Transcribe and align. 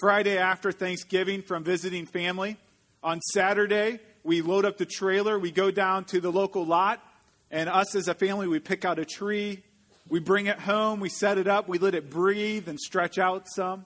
Friday 0.00 0.38
after 0.38 0.72
Thanksgiving 0.72 1.42
from 1.42 1.62
visiting 1.62 2.06
family. 2.06 2.56
On 3.02 3.20
Saturday, 3.20 4.00
we 4.22 4.40
load 4.40 4.64
up 4.64 4.78
the 4.78 4.86
trailer, 4.86 5.38
we 5.38 5.50
go 5.50 5.70
down 5.70 6.06
to 6.06 6.22
the 6.22 6.32
local 6.32 6.64
lot, 6.64 7.02
and 7.50 7.68
us 7.68 7.94
as 7.94 8.08
a 8.08 8.14
family, 8.14 8.48
we 8.48 8.60
pick 8.60 8.86
out 8.86 8.98
a 8.98 9.04
tree, 9.04 9.62
we 10.08 10.20
bring 10.20 10.46
it 10.46 10.58
home, 10.58 11.00
we 11.00 11.10
set 11.10 11.36
it 11.36 11.46
up, 11.46 11.68
we 11.68 11.76
let 11.76 11.94
it 11.94 12.08
breathe 12.08 12.66
and 12.66 12.80
stretch 12.80 13.18
out 13.18 13.46
some. 13.46 13.84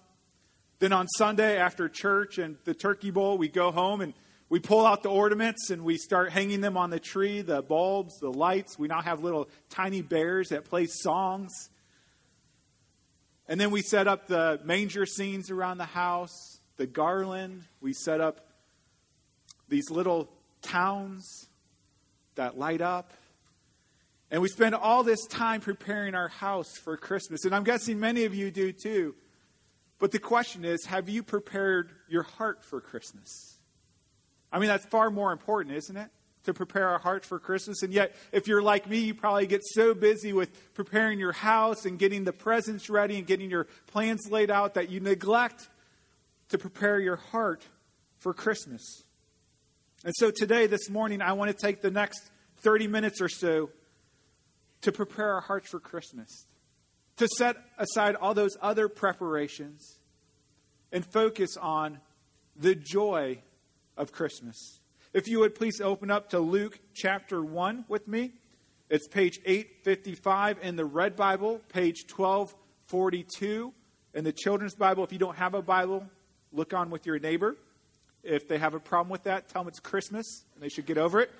Then 0.78 0.92
on 0.92 1.08
Sunday 1.08 1.56
after 1.56 1.88
church 1.88 2.38
and 2.38 2.58
the 2.64 2.74
turkey 2.74 3.10
bowl, 3.10 3.38
we 3.38 3.48
go 3.48 3.72
home 3.72 4.00
and 4.00 4.14
we 4.50 4.60
pull 4.60 4.86
out 4.86 5.02
the 5.02 5.10
ornaments 5.10 5.70
and 5.70 5.84
we 5.84 5.98
start 5.98 6.30
hanging 6.30 6.60
them 6.60 6.76
on 6.76 6.90
the 6.90 7.00
tree 7.00 7.42
the 7.42 7.62
bulbs, 7.62 8.18
the 8.18 8.30
lights. 8.30 8.78
We 8.78 8.88
now 8.88 9.02
have 9.02 9.22
little 9.22 9.48
tiny 9.68 10.00
bears 10.00 10.48
that 10.48 10.64
play 10.64 10.86
songs. 10.86 11.52
And 13.46 13.60
then 13.60 13.70
we 13.70 13.82
set 13.82 14.08
up 14.08 14.26
the 14.26 14.60
manger 14.64 15.06
scenes 15.06 15.50
around 15.50 15.78
the 15.78 15.84
house, 15.84 16.60
the 16.76 16.86
garland. 16.86 17.64
We 17.80 17.92
set 17.92 18.20
up 18.20 18.46
these 19.68 19.90
little 19.90 20.28
towns 20.62 21.48
that 22.36 22.58
light 22.58 22.80
up. 22.80 23.12
And 24.30 24.42
we 24.42 24.48
spend 24.48 24.74
all 24.74 25.02
this 25.02 25.26
time 25.26 25.60
preparing 25.60 26.14
our 26.14 26.28
house 26.28 26.76
for 26.76 26.96
Christmas. 26.96 27.44
And 27.44 27.54
I'm 27.54 27.64
guessing 27.64 28.00
many 28.00 28.24
of 28.24 28.34
you 28.34 28.50
do 28.50 28.72
too. 28.72 29.14
But 29.98 30.12
the 30.12 30.18
question 30.18 30.64
is 30.64 30.86
have 30.86 31.08
you 31.08 31.22
prepared 31.22 31.90
your 32.08 32.22
heart 32.22 32.64
for 32.64 32.80
Christmas? 32.80 33.57
I 34.52 34.58
mean, 34.58 34.68
that's 34.68 34.86
far 34.86 35.10
more 35.10 35.32
important, 35.32 35.76
isn't 35.76 35.96
it? 35.96 36.08
To 36.44 36.54
prepare 36.54 36.88
our 36.88 36.98
hearts 36.98 37.26
for 37.26 37.38
Christmas. 37.38 37.82
And 37.82 37.92
yet, 37.92 38.16
if 38.32 38.48
you're 38.48 38.62
like 38.62 38.88
me, 38.88 38.98
you 38.98 39.14
probably 39.14 39.46
get 39.46 39.62
so 39.64 39.92
busy 39.94 40.32
with 40.32 40.74
preparing 40.74 41.18
your 41.18 41.32
house 41.32 41.84
and 41.84 41.98
getting 41.98 42.24
the 42.24 42.32
presents 42.32 42.88
ready 42.88 43.18
and 43.18 43.26
getting 43.26 43.50
your 43.50 43.66
plans 43.88 44.28
laid 44.30 44.50
out 44.50 44.74
that 44.74 44.88
you 44.88 45.00
neglect 45.00 45.68
to 46.48 46.58
prepare 46.58 46.98
your 46.98 47.16
heart 47.16 47.62
for 48.18 48.32
Christmas. 48.32 49.02
And 50.04 50.14
so 50.16 50.30
today, 50.30 50.66
this 50.66 50.88
morning, 50.88 51.20
I 51.20 51.32
want 51.32 51.50
to 51.50 51.56
take 51.56 51.82
the 51.82 51.90
next 51.90 52.30
30 52.62 52.86
minutes 52.86 53.20
or 53.20 53.28
so 53.28 53.70
to 54.82 54.92
prepare 54.92 55.34
our 55.34 55.40
hearts 55.40 55.68
for 55.68 55.80
Christmas, 55.80 56.46
to 57.16 57.28
set 57.36 57.56
aside 57.78 58.14
all 58.14 58.32
those 58.32 58.56
other 58.62 58.88
preparations 58.88 59.98
and 60.92 61.04
focus 61.04 61.56
on 61.60 61.98
the 62.56 62.74
joy 62.74 63.42
of 63.98 64.12
Christmas. 64.12 64.80
If 65.12 65.28
you 65.28 65.40
would 65.40 65.54
please 65.54 65.80
open 65.80 66.10
up 66.10 66.30
to 66.30 66.38
Luke 66.38 66.78
chapter 66.94 67.42
1 67.42 67.84
with 67.88 68.06
me. 68.06 68.32
It's 68.88 69.06
page 69.06 69.40
855 69.44 70.58
in 70.62 70.76
the 70.76 70.84
Red 70.84 71.16
Bible, 71.16 71.60
page 71.68 72.04
1242 72.14 73.74
in 74.14 74.24
the 74.24 74.32
Children's 74.32 74.74
Bible. 74.74 75.04
If 75.04 75.12
you 75.12 75.18
don't 75.18 75.36
have 75.36 75.54
a 75.54 75.60
Bible, 75.60 76.06
look 76.52 76.72
on 76.72 76.88
with 76.88 77.04
your 77.04 77.18
neighbor. 77.18 77.56
If 78.22 78.48
they 78.48 78.58
have 78.58 78.74
a 78.74 78.80
problem 78.80 79.10
with 79.10 79.24
that, 79.24 79.48
tell 79.48 79.62
them 79.62 79.68
it's 79.68 79.80
Christmas 79.80 80.44
and 80.54 80.62
they 80.62 80.68
should 80.68 80.86
get 80.86 80.96
over 80.96 81.20
it. 81.20 81.30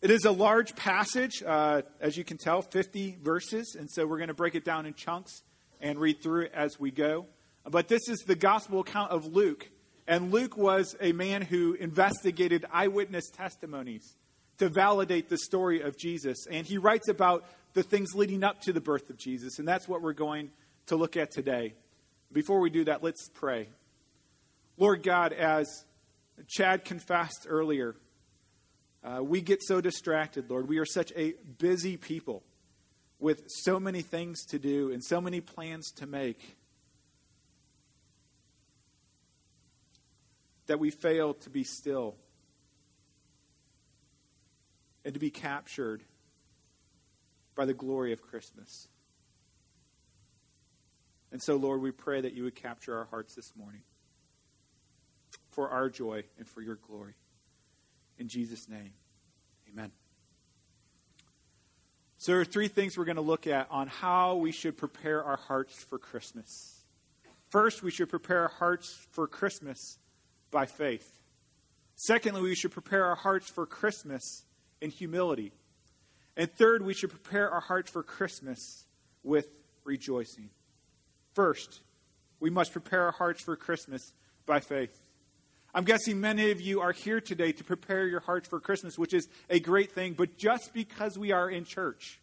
It 0.00 0.10
is 0.10 0.24
a 0.24 0.32
large 0.32 0.74
passage, 0.74 1.42
uh, 1.46 1.82
as 2.00 2.16
you 2.16 2.24
can 2.24 2.36
tell, 2.36 2.60
50 2.60 3.18
verses, 3.22 3.76
and 3.78 3.88
so 3.88 4.04
we're 4.04 4.16
going 4.16 4.28
to 4.28 4.34
break 4.34 4.56
it 4.56 4.64
down 4.64 4.84
in 4.84 4.94
chunks 4.94 5.42
and 5.80 5.98
read 5.98 6.20
through 6.22 6.46
it 6.46 6.52
as 6.54 6.80
we 6.80 6.90
go. 6.90 7.26
But 7.68 7.88
this 7.88 8.08
is 8.08 8.18
the 8.20 8.34
gospel 8.34 8.80
account 8.80 9.12
of 9.12 9.26
Luke. 9.26 9.68
And 10.06 10.32
Luke 10.32 10.56
was 10.56 10.96
a 11.00 11.12
man 11.12 11.42
who 11.42 11.74
investigated 11.74 12.64
eyewitness 12.72 13.30
testimonies 13.30 14.16
to 14.58 14.68
validate 14.68 15.28
the 15.28 15.38
story 15.38 15.80
of 15.80 15.96
Jesus. 15.96 16.46
And 16.50 16.66
he 16.66 16.78
writes 16.78 17.08
about 17.08 17.44
the 17.74 17.82
things 17.82 18.14
leading 18.14 18.44
up 18.44 18.60
to 18.62 18.72
the 18.72 18.80
birth 18.80 19.10
of 19.10 19.16
Jesus. 19.16 19.58
And 19.58 19.66
that's 19.66 19.88
what 19.88 20.02
we're 20.02 20.12
going 20.12 20.50
to 20.86 20.96
look 20.96 21.16
at 21.16 21.30
today. 21.30 21.74
Before 22.32 22.60
we 22.60 22.70
do 22.70 22.84
that, 22.84 23.02
let's 23.02 23.28
pray. 23.28 23.68
Lord 24.76 25.02
God, 25.02 25.32
as 25.32 25.84
Chad 26.48 26.84
confessed 26.84 27.46
earlier, 27.48 27.94
uh, 29.04 29.22
we 29.22 29.40
get 29.40 29.62
so 29.62 29.80
distracted, 29.80 30.48
Lord. 30.50 30.68
We 30.68 30.78
are 30.78 30.86
such 30.86 31.12
a 31.16 31.34
busy 31.58 31.96
people 31.96 32.42
with 33.18 33.44
so 33.48 33.78
many 33.78 34.02
things 34.02 34.44
to 34.46 34.58
do 34.58 34.90
and 34.90 35.02
so 35.02 35.20
many 35.20 35.40
plans 35.40 35.90
to 35.96 36.06
make. 36.06 36.56
That 40.72 40.78
we 40.78 40.90
fail 40.90 41.34
to 41.34 41.50
be 41.50 41.64
still 41.64 42.14
and 45.04 45.12
to 45.12 45.20
be 45.20 45.28
captured 45.28 46.02
by 47.54 47.66
the 47.66 47.74
glory 47.74 48.14
of 48.14 48.22
Christmas. 48.22 48.88
And 51.30 51.42
so, 51.42 51.56
Lord, 51.56 51.82
we 51.82 51.90
pray 51.90 52.22
that 52.22 52.32
you 52.32 52.44
would 52.44 52.54
capture 52.54 52.96
our 52.96 53.04
hearts 53.04 53.34
this 53.34 53.52
morning 53.54 53.82
for 55.50 55.68
our 55.68 55.90
joy 55.90 56.24
and 56.38 56.48
for 56.48 56.62
your 56.62 56.76
glory. 56.76 57.16
In 58.18 58.28
Jesus' 58.28 58.66
name, 58.66 58.94
amen. 59.70 59.92
So, 62.16 62.32
there 62.32 62.40
are 62.40 62.46
three 62.46 62.68
things 62.68 62.96
we're 62.96 63.04
going 63.04 63.16
to 63.16 63.20
look 63.20 63.46
at 63.46 63.66
on 63.70 63.88
how 63.88 64.36
we 64.36 64.52
should 64.52 64.78
prepare 64.78 65.22
our 65.22 65.36
hearts 65.36 65.82
for 65.84 65.98
Christmas. 65.98 66.80
First, 67.50 67.82
we 67.82 67.90
should 67.90 68.08
prepare 68.08 68.44
our 68.44 68.48
hearts 68.58 69.06
for 69.10 69.26
Christmas 69.26 69.98
by 70.52 70.66
faith. 70.66 71.18
Secondly, 71.96 72.42
we 72.42 72.54
should 72.54 72.70
prepare 72.70 73.06
our 73.06 73.16
hearts 73.16 73.50
for 73.50 73.66
Christmas 73.66 74.44
in 74.80 74.90
humility. 74.90 75.52
And 76.36 76.50
third, 76.52 76.82
we 76.82 76.94
should 76.94 77.10
prepare 77.10 77.50
our 77.50 77.60
hearts 77.60 77.90
for 77.90 78.04
Christmas 78.04 78.86
with 79.24 79.46
rejoicing. 79.84 80.50
First, 81.34 81.80
we 82.38 82.50
must 82.50 82.72
prepare 82.72 83.02
our 83.04 83.12
hearts 83.12 83.42
for 83.42 83.56
Christmas 83.56 84.12
by 84.46 84.60
faith. 84.60 84.96
I'm 85.74 85.84
guessing 85.84 86.20
many 86.20 86.50
of 86.50 86.60
you 86.60 86.80
are 86.80 86.92
here 86.92 87.20
today 87.20 87.52
to 87.52 87.64
prepare 87.64 88.06
your 88.06 88.20
hearts 88.20 88.48
for 88.48 88.60
Christmas, 88.60 88.98
which 88.98 89.14
is 89.14 89.26
a 89.48 89.58
great 89.58 89.92
thing, 89.92 90.12
but 90.12 90.36
just 90.36 90.74
because 90.74 91.16
we 91.16 91.32
are 91.32 91.48
in 91.48 91.64
church, 91.64 92.20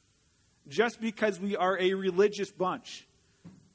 just 0.67 1.01
because 1.01 1.39
we 1.39 1.55
are 1.55 1.79
a 1.79 1.95
religious 1.95 2.51
bunch, 2.51 3.07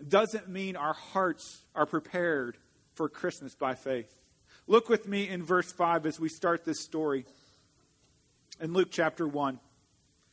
doesn't 0.06 0.48
mean 0.48 0.76
our 0.76 0.92
hearts 0.92 1.62
are 1.74 1.86
prepared 1.86 2.56
for 2.94 3.08
Christmas 3.08 3.54
by 3.56 3.74
faith. 3.74 4.12
Look 4.66 4.88
with 4.88 5.06
me 5.06 5.28
in 5.28 5.44
verse 5.44 5.70
5 5.72 6.06
as 6.06 6.18
we 6.18 6.28
start 6.28 6.64
this 6.64 6.82
story. 6.82 7.26
In 8.60 8.72
Luke 8.72 8.88
chapter 8.90 9.26
1, 9.26 9.58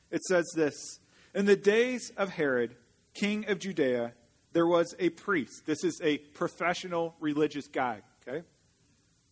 it 0.09 0.21
says 0.23 0.49
this 0.55 0.99
In 1.33 1.45
the 1.45 1.55
days 1.55 2.11
of 2.15 2.29
Herod, 2.29 2.75
king 3.13 3.45
of 3.49 3.59
Judea, 3.59 4.13
there 4.53 4.67
was 4.67 4.95
a 4.99 5.09
priest. 5.09 5.65
This 5.65 5.83
is 5.83 5.99
a 6.03 6.17
professional 6.17 7.15
religious 7.19 7.67
guy, 7.67 8.01
okay? 8.27 8.45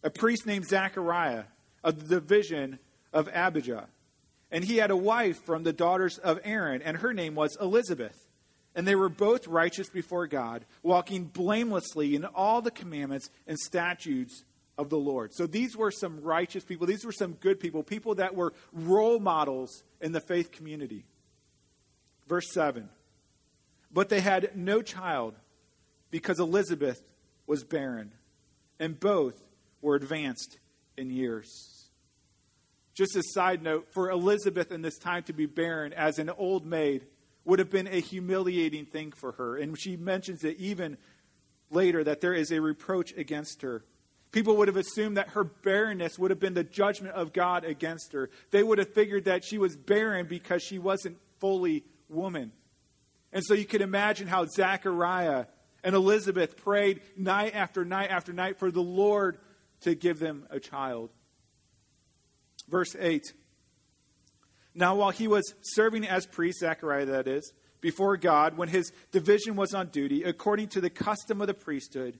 A 0.03 0.09
priest 0.09 0.45
named 0.45 0.65
Zechariah 0.65 1.43
of 1.83 2.07
the 2.07 2.15
division 2.15 2.79
of 3.13 3.29
Abijah. 3.33 3.87
And 4.51 4.63
he 4.63 4.77
had 4.77 4.91
a 4.91 4.97
wife 4.97 5.43
from 5.45 5.63
the 5.63 5.73
daughters 5.73 6.17
of 6.17 6.39
Aaron, 6.43 6.81
and 6.81 6.97
her 6.97 7.13
name 7.13 7.35
was 7.35 7.57
Elizabeth. 7.61 8.15
And 8.75 8.87
they 8.87 8.95
were 8.95 9.09
both 9.09 9.47
righteous 9.47 9.89
before 9.89 10.27
God, 10.27 10.65
walking 10.83 11.25
blamelessly 11.25 12.15
in 12.15 12.25
all 12.25 12.61
the 12.61 12.71
commandments 12.71 13.29
and 13.47 13.57
statutes 13.57 14.43
of 14.79 14.89
the 14.89 14.97
Lord. 14.97 15.33
So 15.33 15.45
these 15.45 15.75
were 15.75 15.91
some 15.91 16.21
righteous 16.21 16.63
people. 16.63 16.87
These 16.87 17.03
were 17.03 17.11
some 17.11 17.33
good 17.33 17.59
people, 17.59 17.83
people 17.83 18.15
that 18.15 18.33
were 18.33 18.53
role 18.71 19.19
models 19.19 19.83
in 19.99 20.13
the 20.13 20.21
faith 20.21 20.51
community. 20.51 21.03
Verse 22.27 22.49
7 22.53 22.87
But 23.91 24.07
they 24.07 24.21
had 24.21 24.55
no 24.55 24.81
child 24.81 25.35
because 26.11 26.39
Elizabeth 26.39 27.01
was 27.45 27.65
barren, 27.65 28.13
and 28.79 28.97
both 28.97 29.35
were 29.81 29.95
advanced 29.95 30.57
in 30.95 31.09
years. 31.09 31.89
Just 32.93 33.17
a 33.17 33.23
side 33.33 33.61
note 33.61 33.87
for 33.93 34.09
Elizabeth 34.09 34.71
in 34.71 34.81
this 34.81 34.97
time 34.97 35.23
to 35.23 35.33
be 35.33 35.45
barren 35.45 35.91
as 35.91 36.19
an 36.19 36.29
old 36.29 36.65
maid 36.65 37.05
would 37.43 37.59
have 37.59 37.69
been 37.69 37.87
a 37.87 37.99
humiliating 37.99 38.85
thing 38.85 39.11
for 39.11 39.33
her. 39.33 39.57
And 39.57 39.77
she 39.77 39.97
mentions 39.97 40.43
it 40.45 40.57
even 40.57 40.97
later 41.69 42.03
that 42.03 42.21
there 42.21 42.33
is 42.33 42.51
a 42.51 42.61
reproach 42.61 43.13
against 43.17 43.61
her. 43.61 43.83
People 44.31 44.57
would 44.57 44.67
have 44.67 44.77
assumed 44.77 45.17
that 45.17 45.29
her 45.29 45.43
barrenness 45.43 46.19
would 46.19 46.29
have 46.29 46.39
been 46.39 46.53
the 46.53 46.63
judgment 46.63 47.15
of 47.15 47.33
God 47.33 47.65
against 47.65 48.13
her. 48.13 48.29
They 48.51 48.61
would 48.61 48.77
have 48.77 48.93
figured 48.93 49.25
that 49.25 49.43
she 49.43 49.57
was 49.57 49.75
barren 49.75 50.27
because 50.27 50.61
she 50.61 50.77
wasn't 50.77 51.17
fully 51.39 51.83
woman. 52.09 52.51
And 53.33 53.43
so 53.43 53.53
you 53.53 53.65
can 53.65 53.81
imagine 53.81 54.27
how 54.27 54.45
Zechariah 54.45 55.45
and 55.83 55.95
Elizabeth 55.95 56.57
prayed 56.57 57.01
night 57.17 57.55
after 57.55 57.83
night 57.85 58.11
after 58.11 58.33
night 58.33 58.59
for 58.59 58.69
the 58.69 58.81
Lord 58.81 59.39
to 59.81 59.95
give 59.95 60.19
them 60.19 60.45
a 60.49 60.59
child. 60.59 61.09
Verse 62.67 62.95
8 62.99 63.33
Now, 64.75 64.95
while 64.95 65.11
he 65.11 65.27
was 65.27 65.53
serving 65.61 66.07
as 66.07 66.25
priest, 66.25 66.59
Zechariah 66.59 67.05
that 67.05 67.27
is, 67.27 67.51
before 67.81 68.17
God, 68.17 68.57
when 68.57 68.69
his 68.69 68.91
division 69.11 69.55
was 69.55 69.73
on 69.73 69.87
duty, 69.87 70.23
according 70.23 70.67
to 70.69 70.81
the 70.81 70.89
custom 70.89 71.41
of 71.41 71.47
the 71.47 71.53
priesthood, 71.53 72.19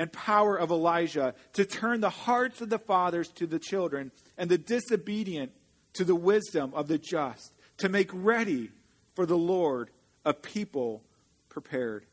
and 0.00 0.10
power 0.10 0.56
of 0.56 0.70
Elijah 0.70 1.34
to 1.52 1.66
turn 1.66 2.00
the 2.00 2.08
hearts 2.08 2.62
of 2.62 2.70
the 2.70 2.78
fathers 2.78 3.28
to 3.28 3.46
the 3.46 3.58
children 3.58 4.10
and 4.38 4.48
the 4.48 4.56
disobedient 4.56 5.52
to 5.92 6.04
the 6.04 6.14
wisdom 6.14 6.72
of 6.72 6.88
the 6.88 6.96
just, 6.96 7.52
to 7.76 7.90
make 7.90 8.08
ready 8.14 8.70
for 9.14 9.26
the 9.26 9.36
Lord 9.36 9.90
a 10.24 10.32
people 10.32 11.02
prepared. 11.50 12.06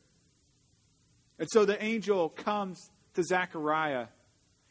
And 1.38 1.48
so 1.50 1.64
the 1.64 1.82
angel 1.82 2.28
comes 2.28 2.90
to 3.14 3.22
Zechariah 3.22 4.08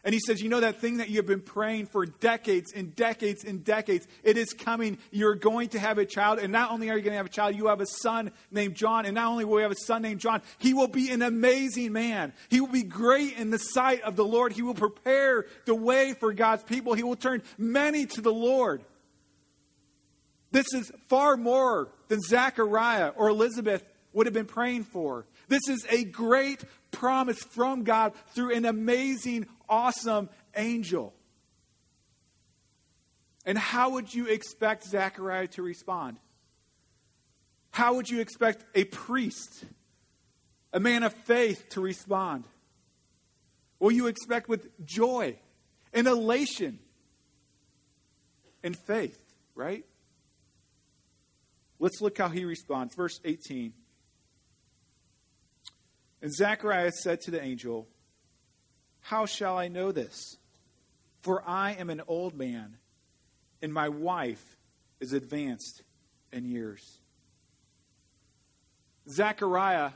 and 0.07 0.13
he 0.13 0.21
says, 0.21 0.41
You 0.41 0.47
know 0.47 0.61
that 0.61 0.79
thing 0.79 0.97
that 0.97 1.09
you've 1.09 1.25
been 1.25 1.41
praying 1.41 1.87
for 1.87 2.05
decades 2.05 2.71
and 2.73 2.95
decades 2.95 3.43
and 3.43 3.61
decades? 3.61 4.07
It 4.23 4.37
is 4.37 4.53
coming. 4.53 4.99
You're 5.11 5.35
going 5.35 5.67
to 5.69 5.79
have 5.79 5.97
a 5.97 6.05
child. 6.05 6.39
And 6.39 6.53
not 6.53 6.71
only 6.71 6.89
are 6.89 6.95
you 6.95 7.01
going 7.01 7.11
to 7.11 7.17
have 7.17 7.25
a 7.25 7.29
child, 7.29 7.57
you 7.57 7.67
have 7.67 7.81
a 7.81 7.85
son 7.85 8.31
named 8.49 8.75
John. 8.75 9.05
And 9.05 9.15
not 9.15 9.29
only 9.29 9.43
will 9.43 9.57
you 9.57 9.63
have 9.63 9.71
a 9.73 9.85
son 9.85 10.03
named 10.03 10.21
John, 10.21 10.41
he 10.59 10.73
will 10.73 10.87
be 10.87 11.11
an 11.11 11.21
amazing 11.21 11.91
man. 11.91 12.31
He 12.47 12.61
will 12.61 12.69
be 12.69 12.83
great 12.83 13.37
in 13.37 13.49
the 13.49 13.57
sight 13.57 14.01
of 14.03 14.15
the 14.15 14.23
Lord. 14.23 14.53
He 14.53 14.61
will 14.61 14.75
prepare 14.75 15.45
the 15.65 15.75
way 15.75 16.13
for 16.13 16.31
God's 16.31 16.63
people. 16.63 16.93
He 16.93 17.03
will 17.03 17.17
turn 17.17 17.43
many 17.57 18.05
to 18.05 18.21
the 18.21 18.31
Lord. 18.31 18.85
This 20.53 20.67
is 20.73 20.89
far 21.09 21.35
more 21.35 21.89
than 22.07 22.21
Zechariah 22.21 23.09
or 23.17 23.27
Elizabeth 23.27 23.85
would 24.13 24.25
have 24.25 24.33
been 24.33 24.45
praying 24.45 24.85
for. 24.85 25.25
This 25.49 25.67
is 25.67 25.85
a 25.89 26.03
great 26.05 26.63
promise 26.91 27.39
from 27.51 27.83
God 27.83 28.13
through 28.33 28.53
an 28.53 28.65
amazing, 28.65 29.47
awesome 29.69 30.29
angel. 30.55 31.13
And 33.45 33.57
how 33.57 33.91
would 33.91 34.13
you 34.13 34.27
expect 34.27 34.85
Zechariah 34.85 35.47
to 35.49 35.61
respond? 35.61 36.17
How 37.71 37.93
would 37.95 38.09
you 38.09 38.19
expect 38.19 38.63
a 38.75 38.83
priest, 38.85 39.63
a 40.73 40.79
man 40.79 41.03
of 41.03 41.13
faith, 41.13 41.69
to 41.69 41.81
respond? 41.81 42.43
Well, 43.79 43.91
you 43.91 44.07
expect 44.07 44.49
with 44.49 44.67
joy 44.85 45.37
and 45.93 46.07
elation 46.07 46.79
and 48.63 48.75
faith, 48.75 49.17
right? 49.55 49.85
Let's 51.79 52.01
look 52.01 52.17
how 52.17 52.29
he 52.29 52.43
responds. 52.43 52.95
Verse 52.95 53.19
18. 53.23 53.73
And 56.21 56.33
Zacharias 56.33 57.01
said 57.03 57.21
to 57.21 57.31
the 57.31 57.41
angel, 57.41 57.87
How 59.01 59.25
shall 59.25 59.57
I 59.57 59.67
know 59.67 59.91
this? 59.91 60.37
For 61.21 61.43
I 61.45 61.73
am 61.73 61.89
an 61.89 62.01
old 62.07 62.35
man, 62.35 62.77
and 63.61 63.73
my 63.73 63.89
wife 63.89 64.43
is 64.99 65.13
advanced 65.13 65.83
in 66.31 66.45
years. 66.45 66.99
Zechariah 69.09 69.91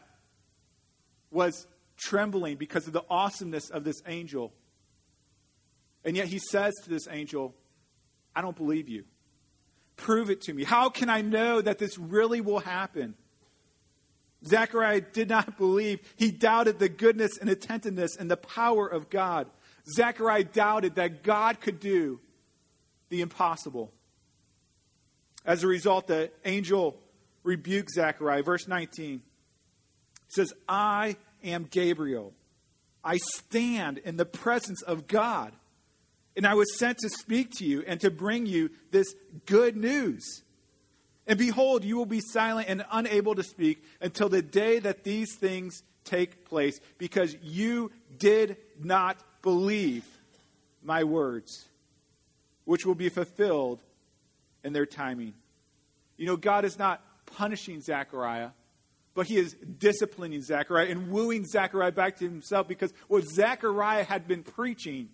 was 1.31 1.67
trembling 1.97 2.57
because 2.57 2.87
of 2.87 2.93
the 2.93 3.03
awesomeness 3.09 3.69
of 3.69 3.83
this 3.83 4.01
angel. 4.05 4.53
And 6.03 6.15
yet 6.15 6.27
he 6.27 6.39
says 6.39 6.73
to 6.83 6.89
this 6.89 7.07
angel, 7.09 7.55
I 8.35 8.41
don't 8.41 8.55
believe 8.55 8.89
you. 8.89 9.05
Prove 9.97 10.29
it 10.29 10.41
to 10.41 10.53
me. 10.53 10.63
How 10.63 10.89
can 10.89 11.09
I 11.09 11.21
know 11.21 11.61
that 11.61 11.77
this 11.77 11.97
really 11.97 12.41
will 12.41 12.59
happen? 12.59 13.15
Zechariah 14.45 15.01
did 15.01 15.29
not 15.29 15.57
believe. 15.57 15.99
He 16.15 16.31
doubted 16.31 16.79
the 16.79 16.89
goodness 16.89 17.37
and 17.39 17.49
attentiveness 17.49 18.15
and 18.17 18.29
the 18.29 18.37
power 18.37 18.87
of 18.87 19.09
God. 19.09 19.47
Zechariah 19.95 20.45
doubted 20.45 20.95
that 20.95 21.23
God 21.23 21.59
could 21.61 21.79
do 21.79 22.19
the 23.09 23.21
impossible. 23.21 23.91
As 25.45 25.63
a 25.63 25.67
result, 25.67 26.07
the 26.07 26.31
angel 26.45 26.97
rebuked 27.43 27.91
Zechariah. 27.91 28.43
Verse 28.43 28.67
19 28.67 29.21
says, 30.29 30.53
I 30.67 31.17
am 31.43 31.67
Gabriel. 31.69 32.33
I 33.03 33.17
stand 33.17 33.97
in 33.99 34.17
the 34.17 34.25
presence 34.25 34.81
of 34.83 35.07
God. 35.07 35.51
And 36.37 36.47
I 36.47 36.53
was 36.53 36.77
sent 36.77 36.99
to 36.99 37.09
speak 37.09 37.51
to 37.57 37.65
you 37.65 37.83
and 37.85 37.99
to 38.01 38.09
bring 38.09 38.45
you 38.45 38.69
this 38.91 39.13
good 39.45 39.75
news. 39.75 40.23
And 41.27 41.37
behold, 41.37 41.83
you 41.83 41.97
will 41.97 42.05
be 42.05 42.19
silent 42.19 42.67
and 42.67 42.83
unable 42.91 43.35
to 43.35 43.43
speak 43.43 43.83
until 44.01 44.29
the 44.29 44.41
day 44.41 44.79
that 44.79 45.03
these 45.03 45.35
things 45.35 45.83
take 46.03 46.45
place, 46.45 46.79
because 46.97 47.35
you 47.43 47.91
did 48.17 48.57
not 48.81 49.17
believe 49.41 50.03
my 50.83 51.03
words, 51.03 51.67
which 52.65 52.85
will 52.85 52.95
be 52.95 53.09
fulfilled 53.09 53.79
in 54.63 54.73
their 54.73 54.87
timing. 54.87 55.33
You 56.17 56.25
know, 56.25 56.37
God 56.37 56.65
is 56.65 56.77
not 56.79 57.03
punishing 57.27 57.81
Zechariah, 57.81 58.49
but 59.13 59.27
he 59.27 59.37
is 59.37 59.53
disciplining 59.53 60.41
Zechariah 60.41 60.87
and 60.87 61.11
wooing 61.11 61.45
Zechariah 61.45 61.91
back 61.91 62.17
to 62.17 62.25
himself 62.25 62.67
because 62.67 62.93
what 63.07 63.23
Zechariah 63.25 64.03
had 64.03 64.27
been 64.27 64.43
preaching, 64.43 65.09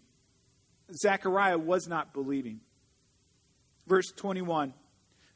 Zechariah 0.94 1.58
was 1.58 1.88
not 1.88 2.14
believing. 2.14 2.62
Verse 3.88 4.12
21. 4.16 4.74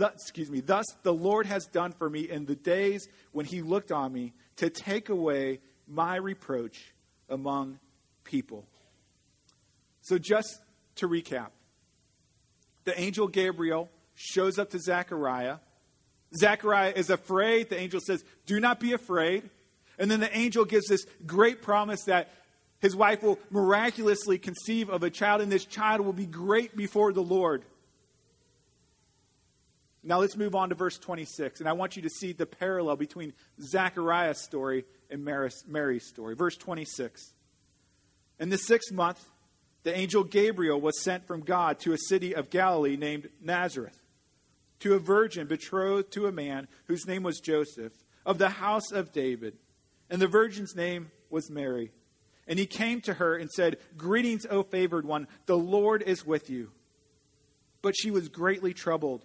excuse 0.00 0.50
me, 0.50 0.60
thus 0.60 0.86
the 1.02 1.12
Lord 1.12 1.46
has 1.46 1.66
done 1.66 1.92
for 1.92 2.08
me 2.08 2.28
in 2.28 2.46
the 2.46 2.56
days 2.56 3.06
when 3.32 3.46
he 3.46 3.62
looked 3.62 3.92
on 3.92 4.12
me 4.12 4.32
to 4.56 4.70
take 4.70 5.08
away 5.08 5.60
my 5.86 6.16
reproach 6.16 6.92
among 7.28 7.78
people. 8.24 8.64
So, 10.02 10.18
just 10.18 10.58
to 10.96 11.08
recap, 11.08 11.48
the 12.84 12.98
angel 12.98 13.28
Gabriel 13.28 13.90
shows 14.14 14.58
up 14.58 14.70
to 14.70 14.78
Zechariah. 14.78 15.56
Zechariah 16.36 16.92
is 16.94 17.10
afraid. 17.10 17.70
The 17.70 17.78
angel 17.78 18.00
says, 18.00 18.24
Do 18.46 18.60
not 18.60 18.80
be 18.80 18.92
afraid. 18.92 19.48
And 19.98 20.10
then 20.10 20.20
the 20.20 20.36
angel 20.36 20.64
gives 20.64 20.88
this 20.88 21.06
great 21.24 21.62
promise 21.62 22.04
that 22.04 22.30
his 22.80 22.96
wife 22.96 23.22
will 23.22 23.38
miraculously 23.50 24.38
conceive 24.38 24.90
of 24.90 25.02
a 25.02 25.10
child, 25.10 25.40
and 25.40 25.50
this 25.50 25.64
child 25.64 26.00
will 26.00 26.12
be 26.12 26.26
great 26.26 26.76
before 26.76 27.12
the 27.12 27.22
Lord. 27.22 27.64
Now 30.06 30.20
let's 30.20 30.36
move 30.36 30.54
on 30.54 30.68
to 30.68 30.74
verse 30.74 30.98
26, 30.98 31.60
and 31.60 31.68
I 31.68 31.72
want 31.72 31.96
you 31.96 32.02
to 32.02 32.10
see 32.10 32.32
the 32.32 32.44
parallel 32.44 32.96
between 32.96 33.32
Zechariah's 33.60 34.42
story 34.42 34.84
and 35.10 35.24
Mary's 35.24 36.06
story. 36.06 36.34
Verse 36.34 36.56
26. 36.58 37.32
In 38.38 38.50
the 38.50 38.58
sixth 38.58 38.92
month, 38.92 39.24
the 39.82 39.96
angel 39.96 40.22
Gabriel 40.22 40.80
was 40.80 41.02
sent 41.02 41.26
from 41.26 41.40
God 41.40 41.78
to 41.80 41.94
a 41.94 41.98
city 41.98 42.34
of 42.34 42.50
Galilee 42.50 42.96
named 42.96 43.30
Nazareth, 43.40 43.96
to 44.80 44.94
a 44.94 44.98
virgin 44.98 45.46
betrothed 45.46 46.12
to 46.12 46.26
a 46.26 46.32
man 46.32 46.68
whose 46.86 47.06
name 47.06 47.22
was 47.22 47.40
Joseph, 47.40 47.92
of 48.26 48.36
the 48.38 48.50
house 48.50 48.92
of 48.92 49.12
David. 49.12 49.56
And 50.10 50.20
the 50.20 50.26
virgin's 50.26 50.74
name 50.74 51.10
was 51.30 51.50
Mary. 51.50 51.92
And 52.46 52.58
he 52.58 52.66
came 52.66 53.00
to 53.02 53.14
her 53.14 53.36
and 53.36 53.50
said, 53.50 53.78
Greetings, 53.96 54.46
O 54.50 54.62
favored 54.62 55.06
one, 55.06 55.28
the 55.46 55.56
Lord 55.56 56.02
is 56.02 56.26
with 56.26 56.50
you. 56.50 56.72
But 57.80 57.94
she 57.96 58.10
was 58.10 58.28
greatly 58.28 58.72
troubled 58.72 59.24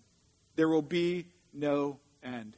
there 0.55 0.67
will 0.67 0.81
be 0.81 1.27
no 1.53 1.99
end. 2.23 2.55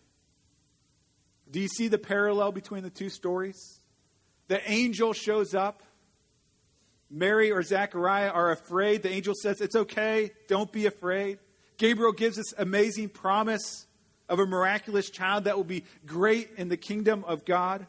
Do 1.50 1.60
you 1.60 1.68
see 1.68 1.88
the 1.88 1.98
parallel 1.98 2.52
between 2.52 2.84
the 2.84 2.90
two 2.90 3.10
stories? 3.10 3.80
The 4.48 4.60
angel 4.70 5.14
shows 5.14 5.54
up. 5.54 5.84
Mary 7.10 7.52
or 7.52 7.62
Zechariah 7.62 8.30
are 8.30 8.52
afraid. 8.52 9.04
The 9.04 9.12
angel 9.12 9.36
says, 9.40 9.62
It's 9.62 9.76
okay. 9.76 10.32
Don't 10.48 10.72
be 10.72 10.88
afraid. 10.88 11.38
Gabriel 11.78 12.12
gives 12.12 12.38
this 12.38 12.54
amazing 12.58 13.10
promise 13.10 13.86
of 14.30 14.40
a 14.40 14.46
miraculous 14.46 15.10
child 15.10 15.44
that 15.44 15.58
will 15.58 15.64
be 15.64 15.84
great 16.06 16.50
in 16.58 16.70
the 16.70 16.78
kingdom 16.78 17.24
of 17.26 17.46
God. 17.46 17.86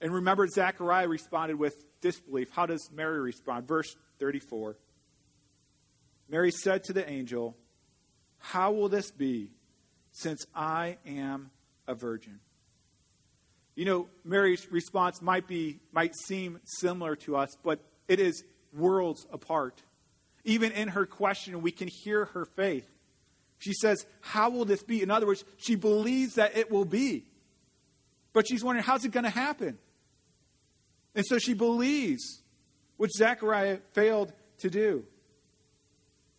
And 0.00 0.12
remember, 0.12 0.46
Zechariah 0.46 1.08
responded 1.08 1.58
with 1.58 1.74
disbelief. 2.00 2.48
How 2.52 2.66
does 2.66 2.90
Mary 2.92 3.20
respond? 3.20 3.66
Verse 3.66 3.96
34. 4.18 4.76
Mary 6.28 6.50
said 6.50 6.84
to 6.84 6.92
the 6.92 7.08
angel, 7.08 7.56
How 8.38 8.72
will 8.72 8.88
this 8.88 9.10
be, 9.10 9.50
since 10.12 10.46
I 10.54 10.98
am 11.06 11.50
a 11.86 11.94
virgin? 11.94 12.40
You 13.74 13.84
know, 13.84 14.08
Mary's 14.24 14.70
response 14.70 15.20
might 15.20 15.48
be 15.48 15.80
might 15.92 16.14
seem 16.14 16.60
similar 16.64 17.16
to 17.16 17.36
us, 17.36 17.50
but 17.62 17.80
it 18.06 18.20
is 18.20 18.44
worlds 18.72 19.26
apart. 19.32 19.82
Even 20.44 20.72
in 20.72 20.88
her 20.88 21.06
question, 21.06 21.62
we 21.62 21.72
can 21.72 21.88
hear 21.88 22.26
her 22.26 22.44
faith. 22.44 22.88
She 23.58 23.72
says, 23.72 24.06
How 24.20 24.50
will 24.50 24.64
this 24.64 24.82
be? 24.82 25.02
In 25.02 25.10
other 25.10 25.26
words, 25.26 25.44
she 25.56 25.74
believes 25.74 26.34
that 26.34 26.56
it 26.56 26.70
will 26.70 26.84
be. 26.84 27.24
But 28.34 28.48
she's 28.48 28.62
wondering, 28.62 28.84
how's 28.84 29.04
it 29.06 29.12
going 29.12 29.24
to 29.24 29.30
happen? 29.30 29.78
And 31.14 31.24
so 31.24 31.38
she 31.38 31.54
believes, 31.54 32.42
which 32.98 33.12
Zechariah 33.12 33.78
failed 33.92 34.32
to 34.58 34.68
do. 34.68 35.06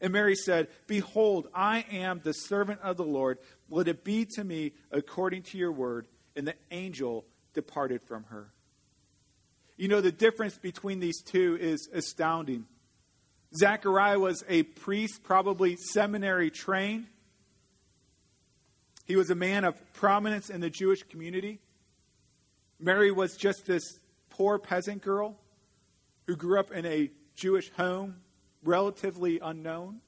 And 0.00 0.12
Mary 0.12 0.34
said, 0.36 0.68
Behold, 0.86 1.48
I 1.54 1.84
am 1.90 2.20
the 2.22 2.32
servant 2.32 2.80
of 2.82 2.96
the 2.96 3.04
Lord. 3.04 3.38
Let 3.68 3.88
it 3.88 4.04
be 4.04 4.26
to 4.36 4.44
me 4.44 4.72
according 4.92 5.42
to 5.44 5.58
your 5.58 5.72
word. 5.72 6.06
And 6.36 6.46
the 6.46 6.54
angel 6.70 7.24
departed 7.54 8.02
from 8.02 8.24
her. 8.24 8.50
You 9.76 9.88
know, 9.88 10.00
the 10.00 10.12
difference 10.12 10.56
between 10.58 11.00
these 11.00 11.22
two 11.22 11.56
is 11.60 11.88
astounding. 11.92 12.66
Zechariah 13.56 14.18
was 14.18 14.44
a 14.48 14.64
priest, 14.64 15.22
probably 15.22 15.76
seminary 15.76 16.50
trained. 16.50 17.06
He 19.06 19.16
was 19.16 19.30
a 19.30 19.34
man 19.34 19.64
of 19.64 19.74
prominence 19.94 20.50
in 20.50 20.60
the 20.60 20.68
Jewish 20.68 21.02
community. 21.04 21.60
Mary 22.78 23.10
was 23.10 23.36
just 23.36 23.66
this 23.66 23.82
poor 24.30 24.58
peasant 24.58 25.02
girl 25.02 25.36
who 26.26 26.36
grew 26.36 26.60
up 26.60 26.70
in 26.70 26.84
a 26.84 27.10
Jewish 27.34 27.70
home 27.70 28.16
relatively 28.62 29.40
unknown. 29.40 30.00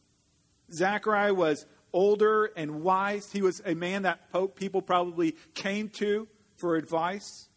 Zechariah 0.73 1.35
was 1.35 1.67
older 1.93 2.47
and 2.57 2.83
wise. 2.83 3.31
He 3.33 3.43
was 3.43 3.61
a 3.65 3.75
man 3.75 4.03
that 4.03 4.21
people 4.57 4.83
probably 4.83 5.37
came 5.55 5.89
to 5.99 6.29
for 6.59 6.77
advice. 6.77 7.49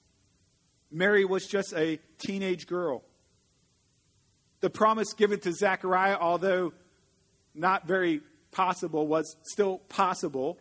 Mary 0.91 1.25
was 1.25 1.45
just 1.45 1.73
a 1.73 1.99
teenage 2.19 2.67
girl. 2.67 3.03
The 4.61 4.69
promise 4.69 5.13
given 5.13 5.39
to 5.41 5.51
Zechariah, 5.51 6.17
although 6.19 6.73
not 7.53 7.87
very 7.87 8.21
possible, 8.51 9.07
was 9.07 9.35
still 9.43 9.79
possible. 9.89 10.57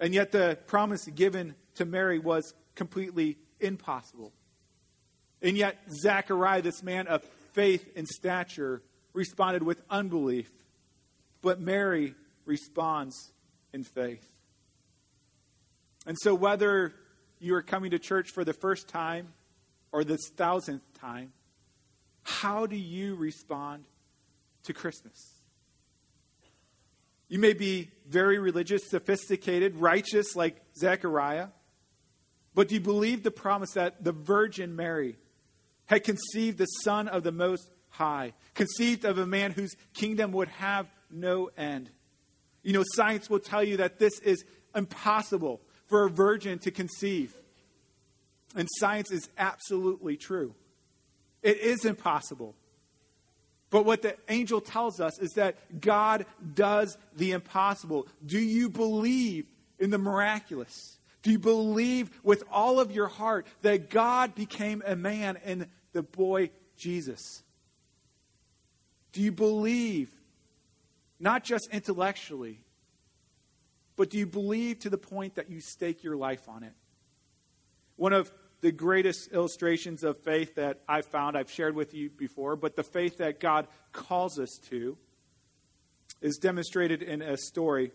And 0.00 0.14
yet 0.14 0.32
the 0.32 0.58
promise 0.66 1.06
given 1.06 1.54
to 1.76 1.84
Mary 1.84 2.18
was 2.18 2.54
completely 2.74 3.38
impossible. 3.60 4.32
And 5.40 5.56
yet, 5.56 5.78
Zechariah, 5.90 6.62
this 6.62 6.82
man 6.82 7.06
of 7.06 7.22
faith 7.52 7.88
and 7.96 8.08
stature, 8.08 8.82
responded 9.18 9.64
with 9.64 9.82
unbelief, 9.90 10.48
but 11.42 11.60
Mary 11.60 12.14
responds 12.46 13.32
in 13.72 13.82
faith. 13.82 14.24
And 16.06 16.16
so, 16.22 16.34
whether 16.34 16.94
you 17.40 17.56
are 17.56 17.62
coming 17.62 17.90
to 17.90 17.98
church 17.98 18.28
for 18.32 18.44
the 18.44 18.52
first 18.52 18.88
time 18.88 19.34
or 19.90 20.04
the 20.04 20.16
thousandth 20.36 20.98
time, 21.00 21.32
how 22.22 22.66
do 22.66 22.76
you 22.76 23.16
respond 23.16 23.84
to 24.62 24.72
Christmas? 24.72 25.34
You 27.28 27.40
may 27.40 27.54
be 27.54 27.90
very 28.08 28.38
religious, 28.38 28.88
sophisticated, 28.88 29.74
righteous 29.76 30.36
like 30.36 30.62
Zechariah, 30.78 31.48
but 32.54 32.68
do 32.68 32.76
you 32.76 32.80
believe 32.80 33.24
the 33.24 33.32
promise 33.32 33.72
that 33.72 34.04
the 34.04 34.12
Virgin 34.12 34.76
Mary 34.76 35.16
had 35.86 36.04
conceived 36.04 36.56
the 36.58 36.66
Son 36.66 37.08
of 37.08 37.24
the 37.24 37.32
Most 37.32 37.68
high, 37.98 38.32
conceived 38.54 39.04
of 39.04 39.18
a 39.18 39.26
man 39.26 39.50
whose 39.50 39.74
kingdom 39.92 40.32
would 40.32 40.48
have 40.48 40.88
no 41.10 41.50
end. 41.56 41.90
You 42.62 42.72
know, 42.72 42.84
science 42.94 43.28
will 43.28 43.40
tell 43.40 43.62
you 43.62 43.78
that 43.78 43.98
this 43.98 44.18
is 44.20 44.44
impossible 44.74 45.60
for 45.88 46.04
a 46.04 46.10
virgin 46.10 46.60
to 46.60 46.70
conceive. 46.70 47.34
And 48.54 48.68
science 48.78 49.10
is 49.10 49.28
absolutely 49.36 50.16
true. 50.16 50.54
It 51.42 51.58
is 51.58 51.84
impossible. 51.84 52.54
But 53.70 53.84
what 53.84 54.02
the 54.02 54.16
angel 54.28 54.60
tells 54.60 55.00
us 55.00 55.18
is 55.18 55.32
that 55.32 55.80
God 55.80 56.24
does 56.54 56.96
the 57.16 57.32
impossible. 57.32 58.06
Do 58.24 58.38
you 58.38 58.70
believe 58.70 59.46
in 59.78 59.90
the 59.90 59.98
miraculous? 59.98 60.98
Do 61.22 61.32
you 61.32 61.38
believe 61.38 62.10
with 62.22 62.44
all 62.50 62.80
of 62.80 62.92
your 62.92 63.08
heart 63.08 63.46
that 63.62 63.90
God 63.90 64.34
became 64.34 64.82
a 64.86 64.96
man 64.96 65.38
in 65.44 65.66
the 65.92 66.02
boy 66.02 66.50
Jesus? 66.76 67.42
Do 69.18 69.24
you 69.24 69.32
believe, 69.32 70.10
not 71.18 71.42
just 71.42 71.70
intellectually, 71.72 72.60
but 73.96 74.10
do 74.10 74.16
you 74.16 74.26
believe 74.26 74.78
to 74.82 74.90
the 74.90 74.96
point 74.96 75.34
that 75.34 75.50
you 75.50 75.60
stake 75.60 76.04
your 76.04 76.14
life 76.14 76.48
on 76.48 76.62
it? 76.62 76.72
One 77.96 78.12
of 78.12 78.30
the 78.60 78.70
greatest 78.70 79.30
illustrations 79.32 80.04
of 80.04 80.22
faith 80.22 80.54
that 80.54 80.82
I've 80.88 81.06
found, 81.06 81.36
I've 81.36 81.50
shared 81.50 81.74
with 81.74 81.94
you 81.94 82.10
before, 82.10 82.54
but 82.54 82.76
the 82.76 82.84
faith 82.84 83.18
that 83.18 83.40
God 83.40 83.66
calls 83.90 84.38
us 84.38 84.56
to 84.70 84.96
is 86.20 86.36
demonstrated 86.36 87.02
in 87.02 87.20
a 87.20 87.36
story 87.38 87.90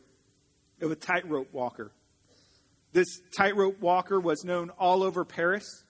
of 0.82 0.92
a 0.92 0.96
tightrope 0.98 1.54
walker. 1.54 1.94
This 2.92 3.08
tightrope 3.38 3.80
walker 3.80 4.20
was 4.20 4.44
known 4.44 4.72
all 4.72 5.02
over 5.02 5.24
Paris. 5.24 5.86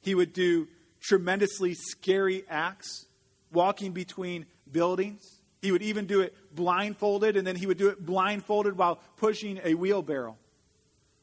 He 0.00 0.16
would 0.16 0.32
do 0.32 0.66
tremendously 1.00 1.74
scary 1.74 2.42
acts 2.48 3.06
walking 3.52 3.92
between 3.92 4.44
buildings. 4.70 5.40
He 5.62 5.72
would 5.72 5.82
even 5.82 6.06
do 6.06 6.20
it 6.20 6.34
blindfolded, 6.54 7.36
and 7.36 7.46
then 7.46 7.56
he 7.56 7.66
would 7.66 7.78
do 7.78 7.88
it 7.88 8.04
blindfolded 8.04 8.76
while 8.76 9.00
pushing 9.16 9.60
a 9.64 9.74
wheelbarrow. 9.74 10.36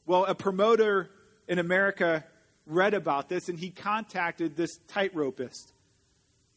Well, 0.05 0.25
a 0.25 0.35
promoter 0.35 1.09
in 1.47 1.59
America 1.59 2.25
read 2.65 2.93
about 2.93 3.29
this 3.29 3.49
and 3.49 3.57
he 3.57 3.69
contacted 3.69 4.55
this 4.55 4.77
tightropist. 4.89 5.71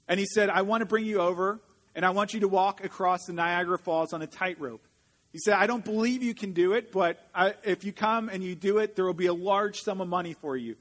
And 0.09 0.21
he 0.21 0.27
said, 0.27 0.51
I 0.51 0.63
want 0.63 0.83
to 0.83 0.87
bring 0.87 1.05
you 1.05 1.21
over 1.21 1.61
and 1.95 2.05
I 2.05 2.11
want 2.11 2.35
you 2.35 2.41
to 2.41 2.49
walk 2.49 2.85
across 2.85 3.25
the 3.27 3.33
Niagara 3.33 3.79
Falls 3.79 4.13
on 4.13 4.23
a 4.23 4.27
tightrope. 4.27 4.87
He 5.33 5.39
said, 5.39 5.55
I 5.55 5.67
don't 5.67 5.85
believe 5.85 6.23
you 6.23 6.35
can 6.35 6.53
do 6.53 6.73
it, 6.73 6.93
but 6.93 7.21
I, 7.35 7.55
if 7.65 7.85
you 7.85 7.93
come 7.93 8.29
and 8.29 8.43
you 8.43 8.55
do 8.55 8.79
it, 8.79 8.97
there 8.97 9.05
will 9.05 9.15
be 9.15 9.27
a 9.27 9.35
large 9.35 9.81
sum 9.81 10.01
of 10.01 10.09
money 10.09 10.35
for 10.35 10.57
you. 10.57 10.77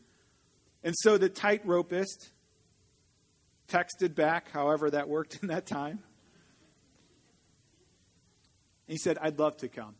And 0.84 0.94
so 1.00 1.18
the 1.18 1.30
tightropist 1.30 2.30
texted 3.68 4.16
back, 4.16 4.52
however 4.52 4.90
that 4.92 5.08
worked 5.08 5.40
in 5.42 5.50
that 5.50 5.66
time. 5.66 6.00
He 8.88 8.98
said, 8.98 9.18
I'd 9.20 9.40
love 9.40 9.58
to 9.58 9.68
come. 9.68 9.96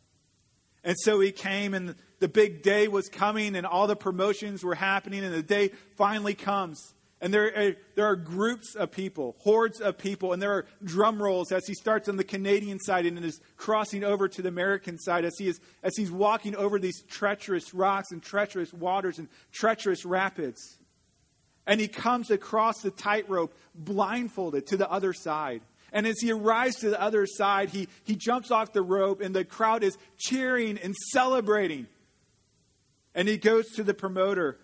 And 0.84 0.96
so 1.00 1.18
he 1.18 1.32
came, 1.32 1.74
and 1.74 1.96
the 2.20 2.28
big 2.28 2.62
day 2.62 2.86
was 2.86 3.08
coming, 3.08 3.56
and 3.56 3.66
all 3.66 3.88
the 3.88 3.96
promotions 3.96 4.62
were 4.62 4.76
happening, 4.76 5.24
and 5.24 5.34
the 5.34 5.42
day 5.42 5.72
finally 5.96 6.34
comes. 6.34 6.94
And 7.20 7.32
there 7.34 7.46
are, 7.46 7.76
there 7.94 8.04
are 8.04 8.14
groups 8.14 8.76
of 8.76 8.92
people, 8.92 9.36
hordes 9.40 9.80
of 9.80 9.96
people, 9.96 10.32
and 10.32 10.40
there 10.40 10.52
are 10.52 10.66
drum 10.84 11.20
rolls 11.20 11.50
as 11.50 11.66
he 11.66 11.74
starts 11.74 12.08
on 12.08 12.16
the 12.16 12.24
Canadian 12.24 12.78
side 12.78 13.06
and 13.06 13.18
is 13.24 13.40
crossing 13.56 14.04
over 14.04 14.28
to 14.28 14.42
the 14.42 14.48
American 14.48 14.98
side 14.98 15.24
as, 15.24 15.36
he 15.38 15.48
is, 15.48 15.58
as 15.82 15.96
he's 15.96 16.12
walking 16.12 16.54
over 16.54 16.78
these 16.78 17.02
treacherous 17.08 17.72
rocks 17.72 18.12
and 18.12 18.22
treacherous 18.22 18.72
waters 18.72 19.18
and 19.18 19.28
treacherous 19.50 20.04
rapids. 20.04 20.75
And 21.66 21.80
he 21.80 21.88
comes 21.88 22.30
across 22.30 22.80
the 22.80 22.90
tightrope 22.90 23.52
blindfolded 23.74 24.66
to 24.68 24.76
the 24.76 24.90
other 24.90 25.12
side. 25.12 25.62
And 25.92 26.06
as 26.06 26.20
he 26.20 26.30
arrives 26.30 26.76
to 26.76 26.90
the 26.90 27.00
other 27.00 27.26
side, 27.26 27.70
he, 27.70 27.88
he 28.04 28.16
jumps 28.16 28.50
off 28.50 28.72
the 28.72 28.82
rope, 28.82 29.20
and 29.20 29.34
the 29.34 29.44
crowd 29.44 29.82
is 29.82 29.96
cheering 30.18 30.78
and 30.78 30.94
celebrating. 31.12 31.86
And 33.14 33.26
he 33.28 33.38
goes 33.38 33.66
to 33.76 33.82
the 33.82 33.94
promoter 33.94 34.58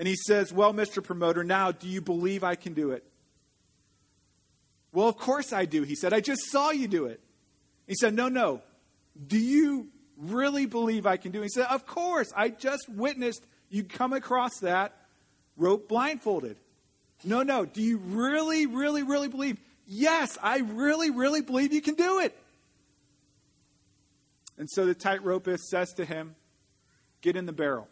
and 0.00 0.08
he 0.08 0.16
says, 0.16 0.50
Well, 0.50 0.72
Mr. 0.72 1.04
Promoter, 1.04 1.44
now 1.44 1.72
do 1.72 1.86
you 1.86 2.00
believe 2.00 2.42
I 2.42 2.54
can 2.54 2.72
do 2.72 2.92
it? 2.92 3.04
Well, 4.92 5.08
of 5.08 5.18
course 5.18 5.52
I 5.52 5.66
do, 5.66 5.82
he 5.82 5.94
said. 5.94 6.14
I 6.14 6.20
just 6.20 6.50
saw 6.50 6.70
you 6.70 6.88
do 6.88 7.04
it. 7.04 7.20
He 7.86 7.94
said, 7.94 8.14
No, 8.14 8.28
no. 8.28 8.62
Do 9.26 9.38
you 9.38 9.88
really 10.16 10.64
believe 10.64 11.04
I 11.04 11.18
can 11.18 11.32
do 11.32 11.40
it? 11.40 11.44
He 11.44 11.48
said, 11.50 11.66
Of 11.66 11.86
course. 11.86 12.32
I 12.34 12.48
just 12.48 12.88
witnessed 12.88 13.46
you 13.68 13.84
come 13.84 14.14
across 14.14 14.58
that 14.62 14.96
rope 15.56 15.88
blindfolded. 15.88 16.56
No, 17.24 17.42
no. 17.42 17.64
Do 17.64 17.82
you 17.82 17.98
really, 17.98 18.66
really, 18.66 19.02
really 19.02 19.28
believe? 19.28 19.60
Yes, 19.86 20.38
I 20.42 20.58
really, 20.58 21.10
really 21.10 21.42
believe 21.42 21.72
you 21.72 21.82
can 21.82 21.94
do 21.94 22.20
it. 22.20 22.36
And 24.56 24.68
so 24.70 24.86
the 24.86 24.94
tightropist 24.94 25.60
says 25.70 25.92
to 25.94 26.04
him, 26.04 26.34
Get 27.22 27.36
in 27.36 27.46
the 27.46 27.52
barrel. 27.52 27.88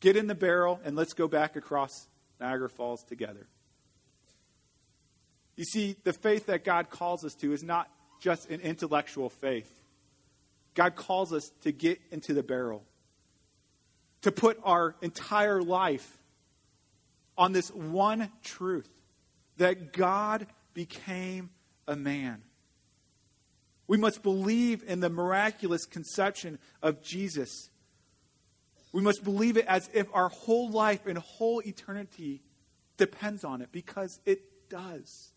Get 0.00 0.16
in 0.16 0.26
the 0.26 0.34
barrel 0.34 0.80
and 0.84 0.96
let's 0.96 1.14
go 1.14 1.28
back 1.28 1.56
across 1.56 1.90
Niagara 2.40 2.68
Falls 2.68 3.02
together. 3.04 3.46
You 5.56 5.64
see, 5.64 5.96
the 6.04 6.12
faith 6.12 6.46
that 6.46 6.64
God 6.64 6.90
calls 6.90 7.24
us 7.24 7.34
to 7.40 7.52
is 7.52 7.62
not 7.62 7.88
just 8.20 8.50
an 8.50 8.60
intellectual 8.60 9.30
faith. 9.30 9.70
God 10.76 10.94
calls 10.94 11.32
us 11.32 11.50
to 11.62 11.72
get 11.72 12.00
into 12.12 12.34
the 12.34 12.44
barrel, 12.44 12.84
to 14.22 14.30
put 14.30 14.60
our 14.62 14.94
entire 15.02 15.60
life 15.60 16.18
on 17.36 17.52
this 17.52 17.70
one 17.70 18.30
truth 18.44 18.88
that 19.56 19.92
God 19.92 20.46
became 20.74 21.50
a 21.88 21.96
man. 21.96 22.42
We 23.88 23.96
must 23.96 24.22
believe 24.22 24.84
in 24.86 25.00
the 25.00 25.08
miraculous 25.08 25.86
conception 25.86 26.58
of 26.82 27.02
Jesus. 27.02 27.70
We 28.92 29.00
must 29.00 29.24
believe 29.24 29.56
it 29.56 29.64
as 29.66 29.88
if 29.94 30.08
our 30.12 30.28
whole 30.28 30.70
life 30.70 31.06
and 31.06 31.16
whole 31.16 31.62
eternity 31.64 32.42
depends 32.98 33.44
on 33.44 33.62
it, 33.62 33.70
because 33.72 34.20
it 34.26 34.68
does. 34.68 35.30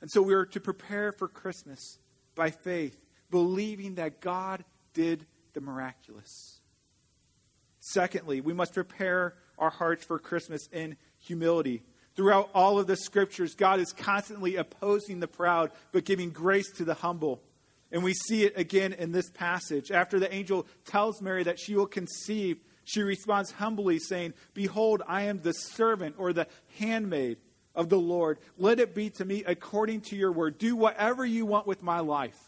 And 0.00 0.10
so 0.10 0.22
we 0.22 0.34
are 0.34 0.46
to 0.46 0.60
prepare 0.60 1.12
for 1.12 1.28
Christmas 1.28 1.98
by 2.34 2.50
faith, 2.50 3.05
believing 3.30 3.96
that 3.96 4.20
God 4.20 4.64
did 4.94 5.26
the 5.52 5.60
miraculous. 5.60 6.60
Secondly, 7.80 8.40
we 8.40 8.52
must 8.52 8.74
prepare 8.74 9.34
our 9.58 9.70
hearts 9.70 10.04
for 10.04 10.18
Christmas 10.18 10.68
in 10.72 10.96
humility. 11.18 11.82
Throughout 12.14 12.50
all 12.54 12.78
of 12.78 12.86
the 12.86 12.96
scriptures, 12.96 13.54
God 13.54 13.78
is 13.78 13.92
constantly 13.92 14.56
opposing 14.56 15.20
the 15.20 15.28
proud, 15.28 15.70
but 15.92 16.04
giving 16.04 16.30
grace 16.30 16.70
to 16.76 16.84
the 16.84 16.94
humble. 16.94 17.42
And 17.92 18.02
we 18.02 18.14
see 18.14 18.44
it 18.44 18.54
again 18.56 18.92
in 18.92 19.12
this 19.12 19.30
passage. 19.30 19.90
After 19.90 20.18
the 20.18 20.32
angel 20.32 20.66
tells 20.84 21.22
Mary 21.22 21.44
that 21.44 21.60
she 21.60 21.76
will 21.76 21.86
conceive, 21.86 22.58
she 22.84 23.02
responds 23.02 23.52
humbly, 23.52 23.98
saying, 23.98 24.34
Behold, 24.54 25.02
I 25.06 25.22
am 25.22 25.40
the 25.40 25.52
servant 25.52 26.16
or 26.18 26.32
the 26.32 26.48
handmaid 26.78 27.38
of 27.74 27.88
the 27.88 27.98
Lord. 27.98 28.38
Let 28.58 28.80
it 28.80 28.94
be 28.94 29.10
to 29.10 29.24
me 29.24 29.44
according 29.44 30.00
to 30.02 30.16
your 30.16 30.32
word. 30.32 30.58
Do 30.58 30.74
whatever 30.74 31.24
you 31.24 31.46
want 31.46 31.66
with 31.66 31.82
my 31.82 32.00
life. 32.00 32.38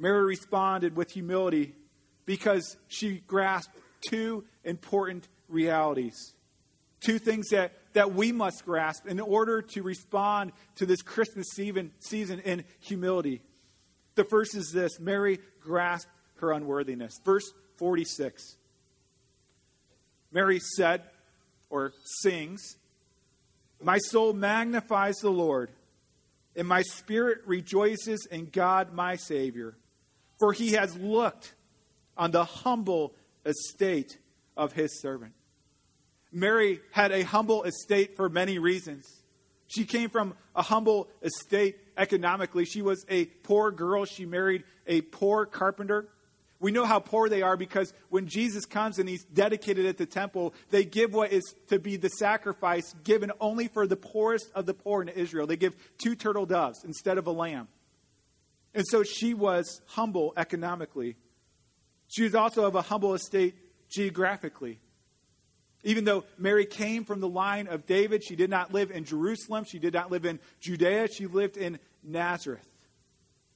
Mary 0.00 0.24
responded 0.24 0.96
with 0.96 1.10
humility 1.10 1.74
because 2.24 2.76
she 2.88 3.22
grasped 3.26 3.76
two 4.08 4.44
important 4.64 5.28
realities. 5.48 6.32
Two 7.00 7.18
things 7.18 7.50
that, 7.50 7.72
that 7.92 8.14
we 8.14 8.32
must 8.32 8.64
grasp 8.64 9.06
in 9.06 9.20
order 9.20 9.60
to 9.60 9.82
respond 9.82 10.52
to 10.76 10.86
this 10.86 11.02
Christmas 11.02 11.46
season, 11.54 11.92
season 12.00 12.40
in 12.40 12.64
humility. 12.80 13.42
The 14.14 14.24
first 14.24 14.56
is 14.56 14.72
this 14.72 14.98
Mary 14.98 15.38
grasped 15.60 16.10
her 16.36 16.52
unworthiness. 16.52 17.12
Verse 17.24 17.52
46. 17.76 18.56
Mary 20.32 20.60
said, 20.76 21.02
or 21.68 21.92
sings, 22.22 22.76
My 23.82 23.98
soul 23.98 24.32
magnifies 24.32 25.16
the 25.16 25.30
Lord, 25.30 25.70
and 26.56 26.66
my 26.66 26.82
spirit 26.82 27.38
rejoices 27.46 28.26
in 28.30 28.46
God 28.46 28.92
my 28.92 29.16
Savior, 29.16 29.76
for 30.40 30.52
he 30.52 30.72
has 30.72 30.96
looked 30.96 31.54
on 32.16 32.32
the 32.32 32.44
humble 32.44 33.14
estate 33.44 34.18
of 34.56 34.72
his 34.72 35.00
servant. 35.00 35.32
Mary 36.32 36.80
had 36.90 37.12
a 37.12 37.22
humble 37.22 37.62
estate 37.64 38.16
for 38.16 38.28
many 38.28 38.58
reasons. 38.58 39.04
She 39.68 39.84
came 39.84 40.10
from 40.10 40.34
a 40.56 40.62
humble 40.62 41.08
estate 41.22 41.76
economically. 41.96 42.64
She 42.64 42.82
was 42.82 43.04
a 43.08 43.26
poor 43.26 43.70
girl. 43.70 44.04
She 44.04 44.26
married 44.26 44.64
a 44.86 45.00
poor 45.02 45.46
carpenter. 45.46 46.08
We 46.58 46.72
know 46.72 46.84
how 46.84 46.98
poor 47.00 47.28
they 47.28 47.42
are 47.42 47.56
because 47.56 47.92
when 48.10 48.26
Jesus 48.26 48.66
comes 48.66 48.98
and 48.98 49.08
he's 49.08 49.24
dedicated 49.24 49.86
at 49.86 49.96
the 49.96 50.06
temple, 50.06 50.52
they 50.70 50.84
give 50.84 51.14
what 51.14 51.32
is 51.32 51.54
to 51.68 51.78
be 51.78 51.96
the 51.96 52.10
sacrifice 52.10 52.94
given 53.02 53.32
only 53.40 53.68
for 53.68 53.86
the 53.86 53.96
poorest 53.96 54.50
of 54.54 54.66
the 54.66 54.74
poor 54.74 55.00
in 55.00 55.08
Israel. 55.08 55.46
They 55.46 55.56
give 55.56 55.74
two 55.98 56.14
turtle 56.14 56.46
doves 56.46 56.84
instead 56.84 57.16
of 57.16 57.26
a 57.26 57.32
lamb. 57.32 57.68
And 58.74 58.84
so 58.86 59.02
she 59.02 59.34
was 59.34 59.80
humble 59.86 60.32
economically. 60.36 61.16
She 62.08 62.22
was 62.22 62.34
also 62.34 62.64
of 62.64 62.74
a 62.74 62.82
humble 62.82 63.14
estate 63.14 63.54
geographically. 63.90 64.80
Even 65.82 66.04
though 66.04 66.24
Mary 66.38 66.66
came 66.66 67.04
from 67.04 67.20
the 67.20 67.28
line 67.28 67.66
of 67.66 67.86
David, 67.86 68.22
she 68.22 68.36
did 68.36 68.50
not 68.50 68.72
live 68.72 68.90
in 68.90 69.04
Jerusalem. 69.04 69.64
She 69.64 69.78
did 69.78 69.94
not 69.94 70.10
live 70.10 70.24
in 70.24 70.38
Judea. 70.60 71.08
She 71.08 71.26
lived 71.26 71.56
in 71.56 71.78
Nazareth. 72.02 72.66